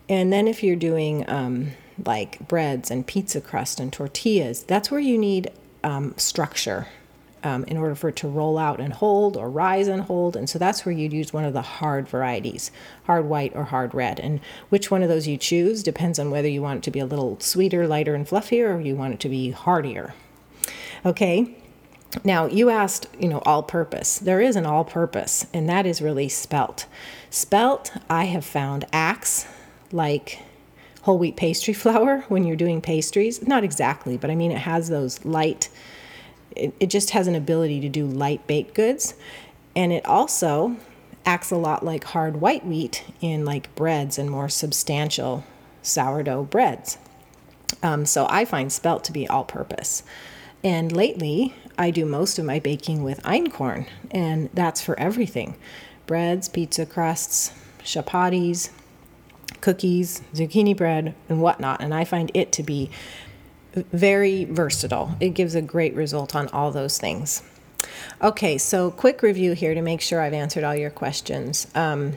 And 0.08 0.32
then 0.32 0.48
if 0.48 0.64
you're 0.64 0.76
doing 0.76 1.28
um, 1.30 1.72
like 2.06 2.46
breads 2.48 2.92
and 2.92 3.06
pizza 3.06 3.42
crust 3.42 3.80
and 3.80 3.92
tortillas, 3.92 4.64
that's 4.64 4.92
where 4.92 5.00
you 5.00 5.18
need 5.18 5.52
um, 5.86 6.14
structure 6.18 6.88
um, 7.44 7.64
in 7.66 7.78
order 7.78 7.94
for 7.94 8.10
it 8.10 8.16
to 8.18 8.28
roll 8.28 8.58
out 8.58 8.82
and 8.82 8.92
hold 8.92 9.38
or 9.38 9.50
rise 9.50 9.88
and 9.88 10.02
hold. 10.02 10.36
And 10.36 10.50
so 10.50 10.58
that's 10.58 10.84
where 10.84 10.94
you'd 10.94 11.14
use 11.14 11.32
one 11.32 11.46
of 11.46 11.54
the 11.54 11.62
hard 11.62 12.08
varieties, 12.08 12.72
hard 13.06 13.26
white 13.26 13.56
or 13.56 13.66
hard 13.66 13.94
red. 13.94 14.20
And 14.20 14.42
which 14.70 14.90
one 14.90 15.04
of 15.04 15.10
those 15.10 15.28
you 15.28 15.38
choose 15.38 15.84
depends 15.84 16.18
on 16.18 16.32
whether 16.32 16.48
you 16.48 16.64
want 16.64 16.80
it 16.80 16.84
to 16.84 16.92
be 16.92 17.00
a 17.00 17.06
little 17.06 17.40
sweeter, 17.40 17.88
lighter, 17.88 18.16
and 18.16 18.28
fluffier, 18.28 18.76
or 18.76 18.82
you 18.82 18.96
want 18.96 19.14
it 19.14 19.20
to 19.22 19.30
be 19.30 19.52
hardier. 19.52 20.16
Okay. 21.06 21.56
Now, 22.24 22.48
you 22.48 22.70
asked, 22.70 23.08
you 23.20 23.28
know, 23.28 23.44
all 23.46 23.62
purpose. 23.62 24.18
There 24.18 24.42
is 24.42 24.56
an 24.56 24.66
all 24.66 24.86
purpose, 24.86 25.46
and 25.54 25.70
that 25.70 25.86
is 25.86 26.02
really 26.02 26.30
spelt. 26.30 26.88
Spelt, 27.30 27.92
I 28.10 28.26
have 28.26 28.46
found, 28.46 28.86
acts 28.92 29.46
like 29.92 30.40
whole 31.06 31.20
wheat 31.20 31.36
pastry 31.36 31.74
flour 31.84 32.26
when 32.28 32.44
you're 32.44 32.56
doing 32.56 32.82
pastries. 32.82 33.48
Not 33.48 33.64
exactly, 33.64 34.18
but 34.18 34.30
I 34.30 34.36
mean, 34.36 34.52
it 34.52 34.58
has 34.58 34.90
those 34.90 35.24
light, 35.24 35.70
it, 36.56 36.74
it 36.80 36.88
just 36.88 37.12
has 37.12 37.28
an 37.28 37.36
ability 37.36 37.80
to 37.82 37.90
do 37.90 38.06
light 38.06 38.46
baked 38.48 38.74
goods. 38.74 39.14
And 39.76 39.94
it 39.94 40.06
also 40.06 40.78
acts 41.26 41.52
a 41.52 41.58
lot 41.58 41.86
like 41.86 42.04
hard 42.06 42.42
white 42.42 42.66
wheat 42.66 43.04
in 43.22 43.46
like 43.46 43.74
breads 43.76 44.18
and 44.18 44.30
more 44.30 44.50
substantial 44.50 45.44
sourdough 45.82 46.44
breads. 46.44 46.98
Um, 47.84 48.06
so 48.06 48.26
I 48.30 48.46
find 48.46 48.72
spelt 48.72 49.04
to 49.06 49.12
be 49.12 49.28
all 49.28 49.44
purpose. 49.44 50.04
And 50.64 50.92
lately, 50.92 51.54
I 51.78 51.92
do 51.92 52.06
most 52.06 52.40
of 52.40 52.46
my 52.46 52.58
baking 52.58 53.04
with 53.04 53.22
einkorn, 53.22 53.88
and 54.10 54.50
that's 54.54 54.82
for 54.82 55.00
everything 55.00 55.56
breads, 56.08 56.48
pizza 56.50 56.86
crusts, 56.86 57.52
chapatis, 57.84 58.70
cookies, 59.62 60.22
zucchini 60.34 60.76
bread, 60.76 61.16
and 61.30 61.42
whatnot. 61.42 61.82
And 61.82 61.94
I 61.94 62.06
find 62.06 62.32
it 62.34 62.52
to 62.54 62.64
be 62.64 62.90
very 63.74 64.46
versatile. 64.46 65.16
It 65.20 65.30
gives 65.30 65.56
a 65.56 65.62
great 65.62 65.94
result 65.96 66.36
on 66.36 66.48
all 66.50 66.72
those 66.72 66.98
things. 66.98 67.44
Okay, 68.22 68.58
so 68.58 68.90
quick 68.92 69.22
review 69.22 69.54
here 69.54 69.74
to 69.74 69.82
make 69.82 70.02
sure 70.02 70.22
I've 70.22 70.34
answered 70.34 70.64
all 70.64 70.76
your 70.76 70.90
questions. 70.90 71.68
Um, 71.76 72.14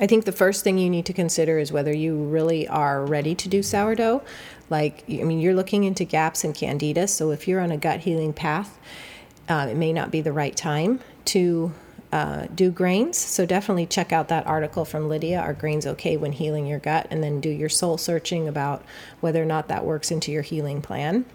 I 0.00 0.06
think 0.06 0.26
the 0.26 0.32
first 0.32 0.62
thing 0.62 0.78
you 0.78 0.90
need 0.90 1.06
to 1.06 1.12
consider 1.12 1.58
is 1.58 1.72
whether 1.72 1.92
you 1.92 2.16
really 2.16 2.68
are 2.68 3.04
ready 3.04 3.34
to 3.34 3.48
do 3.48 3.62
sourdough. 3.62 4.22
Like, 4.70 5.02
I 5.08 5.24
mean, 5.24 5.40
you're 5.40 5.54
looking 5.54 5.84
into 5.84 6.04
gaps 6.04 6.44
and 6.44 6.54
candida, 6.54 7.08
so 7.08 7.30
if 7.30 7.48
you're 7.48 7.60
on 7.60 7.72
a 7.72 7.76
gut 7.76 8.00
healing 8.00 8.32
path, 8.32 8.78
uh, 9.48 9.66
it 9.70 9.76
may 9.76 9.92
not 9.92 10.10
be 10.10 10.20
the 10.20 10.32
right 10.32 10.54
time 10.54 11.00
to 11.26 11.72
uh, 12.12 12.46
do 12.54 12.70
grains. 12.70 13.18
So 13.18 13.44
definitely 13.44 13.86
check 13.86 14.12
out 14.12 14.28
that 14.28 14.46
article 14.46 14.84
from 14.84 15.08
Lydia, 15.08 15.40
Are 15.40 15.52
Grains 15.52 15.86
Okay 15.86 16.16
When 16.16 16.32
Healing 16.32 16.66
Your 16.66 16.78
Gut? 16.78 17.06
And 17.10 17.22
then 17.22 17.40
do 17.40 17.50
your 17.50 17.68
soul 17.68 17.98
searching 17.98 18.48
about 18.48 18.82
whether 19.20 19.42
or 19.42 19.46
not 19.46 19.68
that 19.68 19.84
works 19.84 20.10
into 20.10 20.32
your 20.32 20.42
healing 20.42 20.80
plan. 20.80 21.26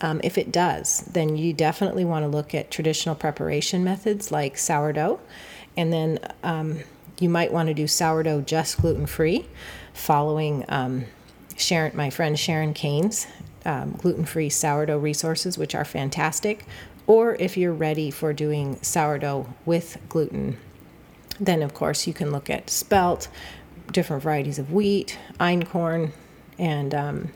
Um, 0.00 0.20
if 0.24 0.38
it 0.38 0.50
does, 0.50 1.00
then 1.12 1.36
you 1.36 1.52
definitely 1.52 2.04
want 2.04 2.24
to 2.24 2.28
look 2.28 2.54
at 2.54 2.70
traditional 2.70 3.14
preparation 3.14 3.84
methods 3.84 4.32
like 4.32 4.56
sourdough. 4.56 5.20
And 5.76 5.92
then 5.92 6.18
um, 6.42 6.80
you 7.20 7.28
might 7.28 7.52
want 7.52 7.68
to 7.68 7.74
do 7.74 7.86
sourdough 7.86 8.42
just 8.42 8.78
gluten 8.78 9.06
free, 9.06 9.46
following 9.92 10.64
um, 10.68 11.04
Sharon, 11.56 11.94
my 11.94 12.10
friend 12.10 12.38
Sharon 12.38 12.74
Kane's 12.74 13.26
um, 13.64 13.92
gluten 13.92 14.24
free 14.24 14.48
sourdough 14.48 14.98
resources, 14.98 15.58
which 15.58 15.74
are 15.74 15.84
fantastic 15.84 16.64
or 17.06 17.34
if 17.36 17.56
you're 17.56 17.72
ready 17.72 18.10
for 18.10 18.32
doing 18.32 18.80
sourdough 18.82 19.52
with 19.64 19.98
gluten, 20.08 20.58
then 21.38 21.62
of 21.62 21.74
course 21.74 22.06
you 22.06 22.12
can 22.12 22.30
look 22.30 22.50
at 22.50 22.70
spelt, 22.70 23.28
different 23.92 24.22
varieties 24.22 24.58
of 24.58 24.72
wheat, 24.72 25.18
einkorn, 25.38 26.12
and 26.58 26.94
um, 26.94 27.32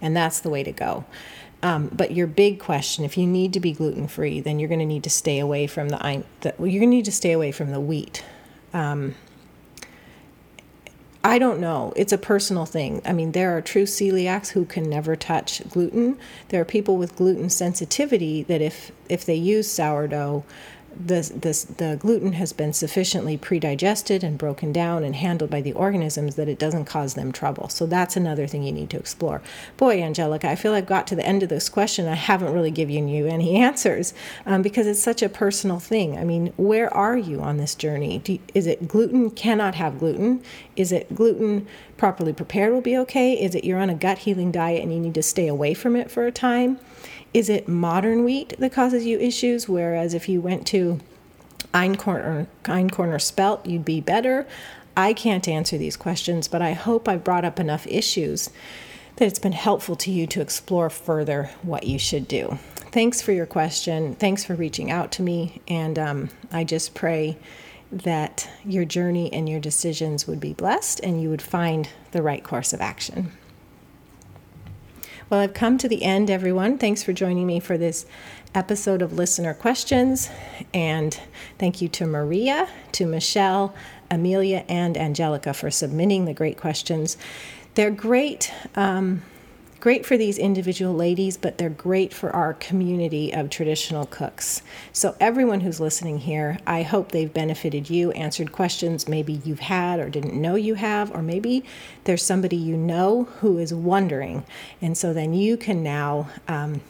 and 0.00 0.16
that's 0.16 0.40
the 0.40 0.50
way 0.50 0.62
to 0.62 0.72
go. 0.72 1.04
Um, 1.62 1.88
but 1.92 2.10
your 2.10 2.26
big 2.26 2.58
question, 2.58 3.04
if 3.04 3.16
you 3.16 3.26
need 3.26 3.52
to 3.52 3.60
be 3.60 3.72
gluten 3.72 4.08
free, 4.08 4.40
then 4.40 4.58
you're 4.58 4.68
going 4.68 4.80
to 4.80 4.86
need 4.86 5.04
to 5.04 5.10
stay 5.10 5.38
away 5.38 5.68
from 5.68 5.90
the, 5.90 6.24
the 6.40 6.54
you're 6.58 6.80
going 6.80 6.90
to 6.90 6.96
need 6.96 7.04
to 7.04 7.12
stay 7.12 7.32
away 7.32 7.52
from 7.52 7.70
the 7.70 7.80
wheat. 7.80 8.24
Um, 8.74 9.14
I 11.24 11.38
don't 11.38 11.60
know. 11.60 11.92
It's 11.94 12.12
a 12.12 12.18
personal 12.18 12.66
thing. 12.66 13.00
I 13.04 13.12
mean, 13.12 13.32
there 13.32 13.56
are 13.56 13.60
true 13.60 13.84
celiacs 13.84 14.48
who 14.48 14.64
can 14.64 14.90
never 14.90 15.14
touch 15.14 15.62
gluten. 15.68 16.18
There 16.48 16.60
are 16.60 16.64
people 16.64 16.96
with 16.96 17.14
gluten 17.14 17.48
sensitivity 17.48 18.42
that 18.44 18.60
if 18.60 18.90
if 19.08 19.24
they 19.24 19.36
use 19.36 19.70
sourdough, 19.70 20.44
the, 20.96 21.32
this, 21.34 21.64
the 21.64 21.96
gluten 22.00 22.34
has 22.34 22.52
been 22.52 22.72
sufficiently 22.72 23.36
predigested 23.36 24.22
and 24.22 24.38
broken 24.38 24.72
down 24.72 25.04
and 25.04 25.16
handled 25.16 25.50
by 25.50 25.60
the 25.60 25.72
organisms 25.72 26.34
that 26.36 26.48
it 26.48 26.58
doesn't 26.58 26.84
cause 26.84 27.14
them 27.14 27.32
trouble. 27.32 27.68
So 27.68 27.86
that's 27.86 28.16
another 28.16 28.46
thing 28.46 28.62
you 28.62 28.72
need 28.72 28.90
to 28.90 28.98
explore. 28.98 29.42
Boy, 29.76 30.02
Angelica, 30.02 30.48
I 30.48 30.56
feel 30.56 30.74
I've 30.74 30.86
got 30.86 31.06
to 31.08 31.16
the 31.16 31.26
end 31.26 31.42
of 31.42 31.48
this 31.48 31.68
question. 31.68 32.06
I 32.06 32.14
haven't 32.14 32.52
really 32.52 32.70
given 32.70 33.08
you 33.08 33.26
any 33.26 33.56
answers 33.62 34.14
um, 34.46 34.62
because 34.62 34.86
it's 34.86 35.02
such 35.02 35.22
a 35.22 35.28
personal 35.28 35.78
thing. 35.78 36.18
I 36.18 36.24
mean, 36.24 36.52
where 36.56 36.92
are 36.94 37.16
you 37.16 37.40
on 37.40 37.56
this 37.56 37.74
journey? 37.74 38.22
You, 38.26 38.38
is 38.54 38.66
it 38.66 38.88
gluten 38.88 39.30
cannot 39.30 39.74
have 39.76 39.98
gluten? 39.98 40.42
Is 40.76 40.92
it 40.92 41.14
gluten 41.14 41.66
properly 41.96 42.32
prepared 42.32 42.72
will 42.72 42.80
be 42.80 42.96
okay? 42.98 43.34
Is 43.34 43.54
it 43.54 43.64
you're 43.64 43.78
on 43.78 43.90
a 43.90 43.94
gut 43.94 44.18
healing 44.18 44.50
diet 44.50 44.82
and 44.82 44.92
you 44.92 45.00
need 45.00 45.14
to 45.14 45.22
stay 45.22 45.48
away 45.48 45.74
from 45.74 45.96
it 45.96 46.10
for 46.10 46.26
a 46.26 46.32
time? 46.32 46.78
Is 47.34 47.48
it 47.48 47.68
modern 47.68 48.24
wheat 48.24 48.54
that 48.58 48.72
causes 48.72 49.06
you 49.06 49.18
issues? 49.18 49.68
Whereas 49.68 50.14
if 50.14 50.28
you 50.28 50.40
went 50.40 50.66
to 50.68 51.00
einkorn 51.72 52.46
or, 52.98 53.18
spelt, 53.18 53.64
you'd 53.66 53.84
be 53.84 54.00
better. 54.00 54.46
I 54.96 55.14
can't 55.14 55.48
answer 55.48 55.78
these 55.78 55.96
questions, 55.96 56.48
but 56.48 56.60
I 56.60 56.72
hope 56.74 57.08
I've 57.08 57.24
brought 57.24 57.44
up 57.44 57.58
enough 57.58 57.86
issues 57.86 58.50
that 59.16 59.26
it's 59.26 59.38
been 59.38 59.52
helpful 59.52 59.96
to 59.96 60.10
you 60.10 60.26
to 60.26 60.40
explore 60.40 60.90
further 60.90 61.50
what 61.62 61.84
you 61.84 61.98
should 61.98 62.28
do. 62.28 62.58
Thanks 62.90 63.22
for 63.22 63.32
your 63.32 63.46
question. 63.46 64.14
Thanks 64.16 64.44
for 64.44 64.54
reaching 64.54 64.90
out 64.90 65.12
to 65.12 65.22
me. 65.22 65.62
And 65.68 65.98
um, 65.98 66.28
I 66.50 66.64
just 66.64 66.94
pray 66.94 67.38
that 67.90 68.48
your 68.64 68.84
journey 68.84 69.32
and 69.32 69.48
your 69.48 69.60
decisions 69.60 70.26
would 70.26 70.40
be 70.40 70.52
blessed 70.52 71.00
and 71.00 71.20
you 71.22 71.30
would 71.30 71.42
find 71.42 71.88
the 72.12 72.22
right 72.22 72.42
course 72.42 72.72
of 72.72 72.80
action. 72.80 73.32
Well, 75.32 75.40
I've 75.40 75.54
come 75.54 75.78
to 75.78 75.88
the 75.88 76.02
end, 76.02 76.28
everyone. 76.28 76.76
Thanks 76.76 77.02
for 77.02 77.14
joining 77.14 77.46
me 77.46 77.58
for 77.58 77.78
this 77.78 78.04
episode 78.54 79.00
of 79.00 79.14
Listener 79.14 79.54
Questions. 79.54 80.28
And 80.74 81.18
thank 81.58 81.80
you 81.80 81.88
to 81.88 82.06
Maria, 82.06 82.68
to 82.92 83.06
Michelle, 83.06 83.74
Amelia, 84.10 84.66
and 84.68 84.94
Angelica 84.98 85.54
for 85.54 85.70
submitting 85.70 86.26
the 86.26 86.34
great 86.34 86.58
questions. 86.58 87.16
They're 87.76 87.90
great. 87.90 88.52
Um, 88.76 89.22
great 89.82 90.06
for 90.06 90.16
these 90.16 90.38
individual 90.38 90.94
ladies, 90.94 91.36
but 91.36 91.58
they're 91.58 91.68
great 91.68 92.14
for 92.14 92.30
our 92.30 92.54
community 92.54 93.34
of 93.34 93.50
traditional 93.50 94.06
cooks. 94.06 94.62
So, 94.92 95.16
everyone 95.18 95.58
who's 95.62 95.80
listening 95.80 96.18
here, 96.18 96.58
I 96.64 96.82
hope 96.82 97.10
they've 97.10 97.34
benefited 97.34 97.90
you, 97.90 98.12
answered 98.12 98.52
questions 98.52 99.08
maybe 99.08 99.40
you've 99.44 99.58
had 99.58 99.98
or 99.98 100.08
didn't 100.08 100.40
know 100.40 100.54
you 100.54 100.74
have, 100.74 101.10
or 101.10 101.20
maybe 101.20 101.64
there's 102.04 102.22
somebody 102.22 102.54
you 102.54 102.76
know 102.76 103.24
who 103.40 103.58
is 103.58 103.74
wondering. 103.74 104.44
And 104.80 104.96
so 104.96 105.12
then 105.12 105.34
you 105.34 105.56
can 105.56 105.82
now 105.82 106.28
um, 106.46 106.80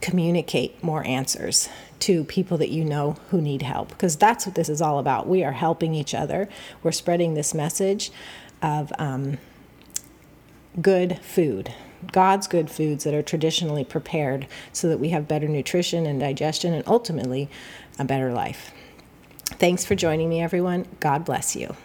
communicate 0.00 0.80
more 0.80 1.04
answers 1.04 1.68
to 1.98 2.22
people 2.22 2.56
that 2.58 2.70
you 2.70 2.84
know 2.84 3.16
who 3.30 3.40
need 3.40 3.62
help 3.62 3.88
because 3.88 4.14
that's 4.14 4.46
what 4.46 4.54
this 4.54 4.68
is 4.68 4.80
all 4.80 5.00
about. 5.00 5.26
We 5.26 5.42
are 5.42 5.50
helping 5.50 5.92
each 5.92 6.14
other, 6.14 6.48
we're 6.84 6.92
spreading 6.92 7.34
this 7.34 7.52
message 7.52 8.12
of 8.62 8.92
um, 8.96 9.38
good 10.80 11.18
food 11.18 11.74
God's 12.10 12.46
good 12.46 12.70
foods 12.70 13.04
that 13.04 13.14
are 13.14 13.22
traditionally 13.22 13.84
prepared 13.84 14.46
so 14.72 14.88
that 14.88 14.98
we 14.98 15.10
have 15.10 15.28
better 15.28 15.46
nutrition 15.46 16.06
and 16.06 16.18
digestion 16.18 16.74
and 16.74 16.82
ultimately 16.86 17.48
a 17.98 18.04
better 18.04 18.32
life. 18.32 18.72
Thanks 19.44 19.84
for 19.84 19.94
joining 19.94 20.28
me, 20.28 20.40
everyone. 20.40 20.86
God 20.98 21.24
bless 21.24 21.54
you. 21.54 21.76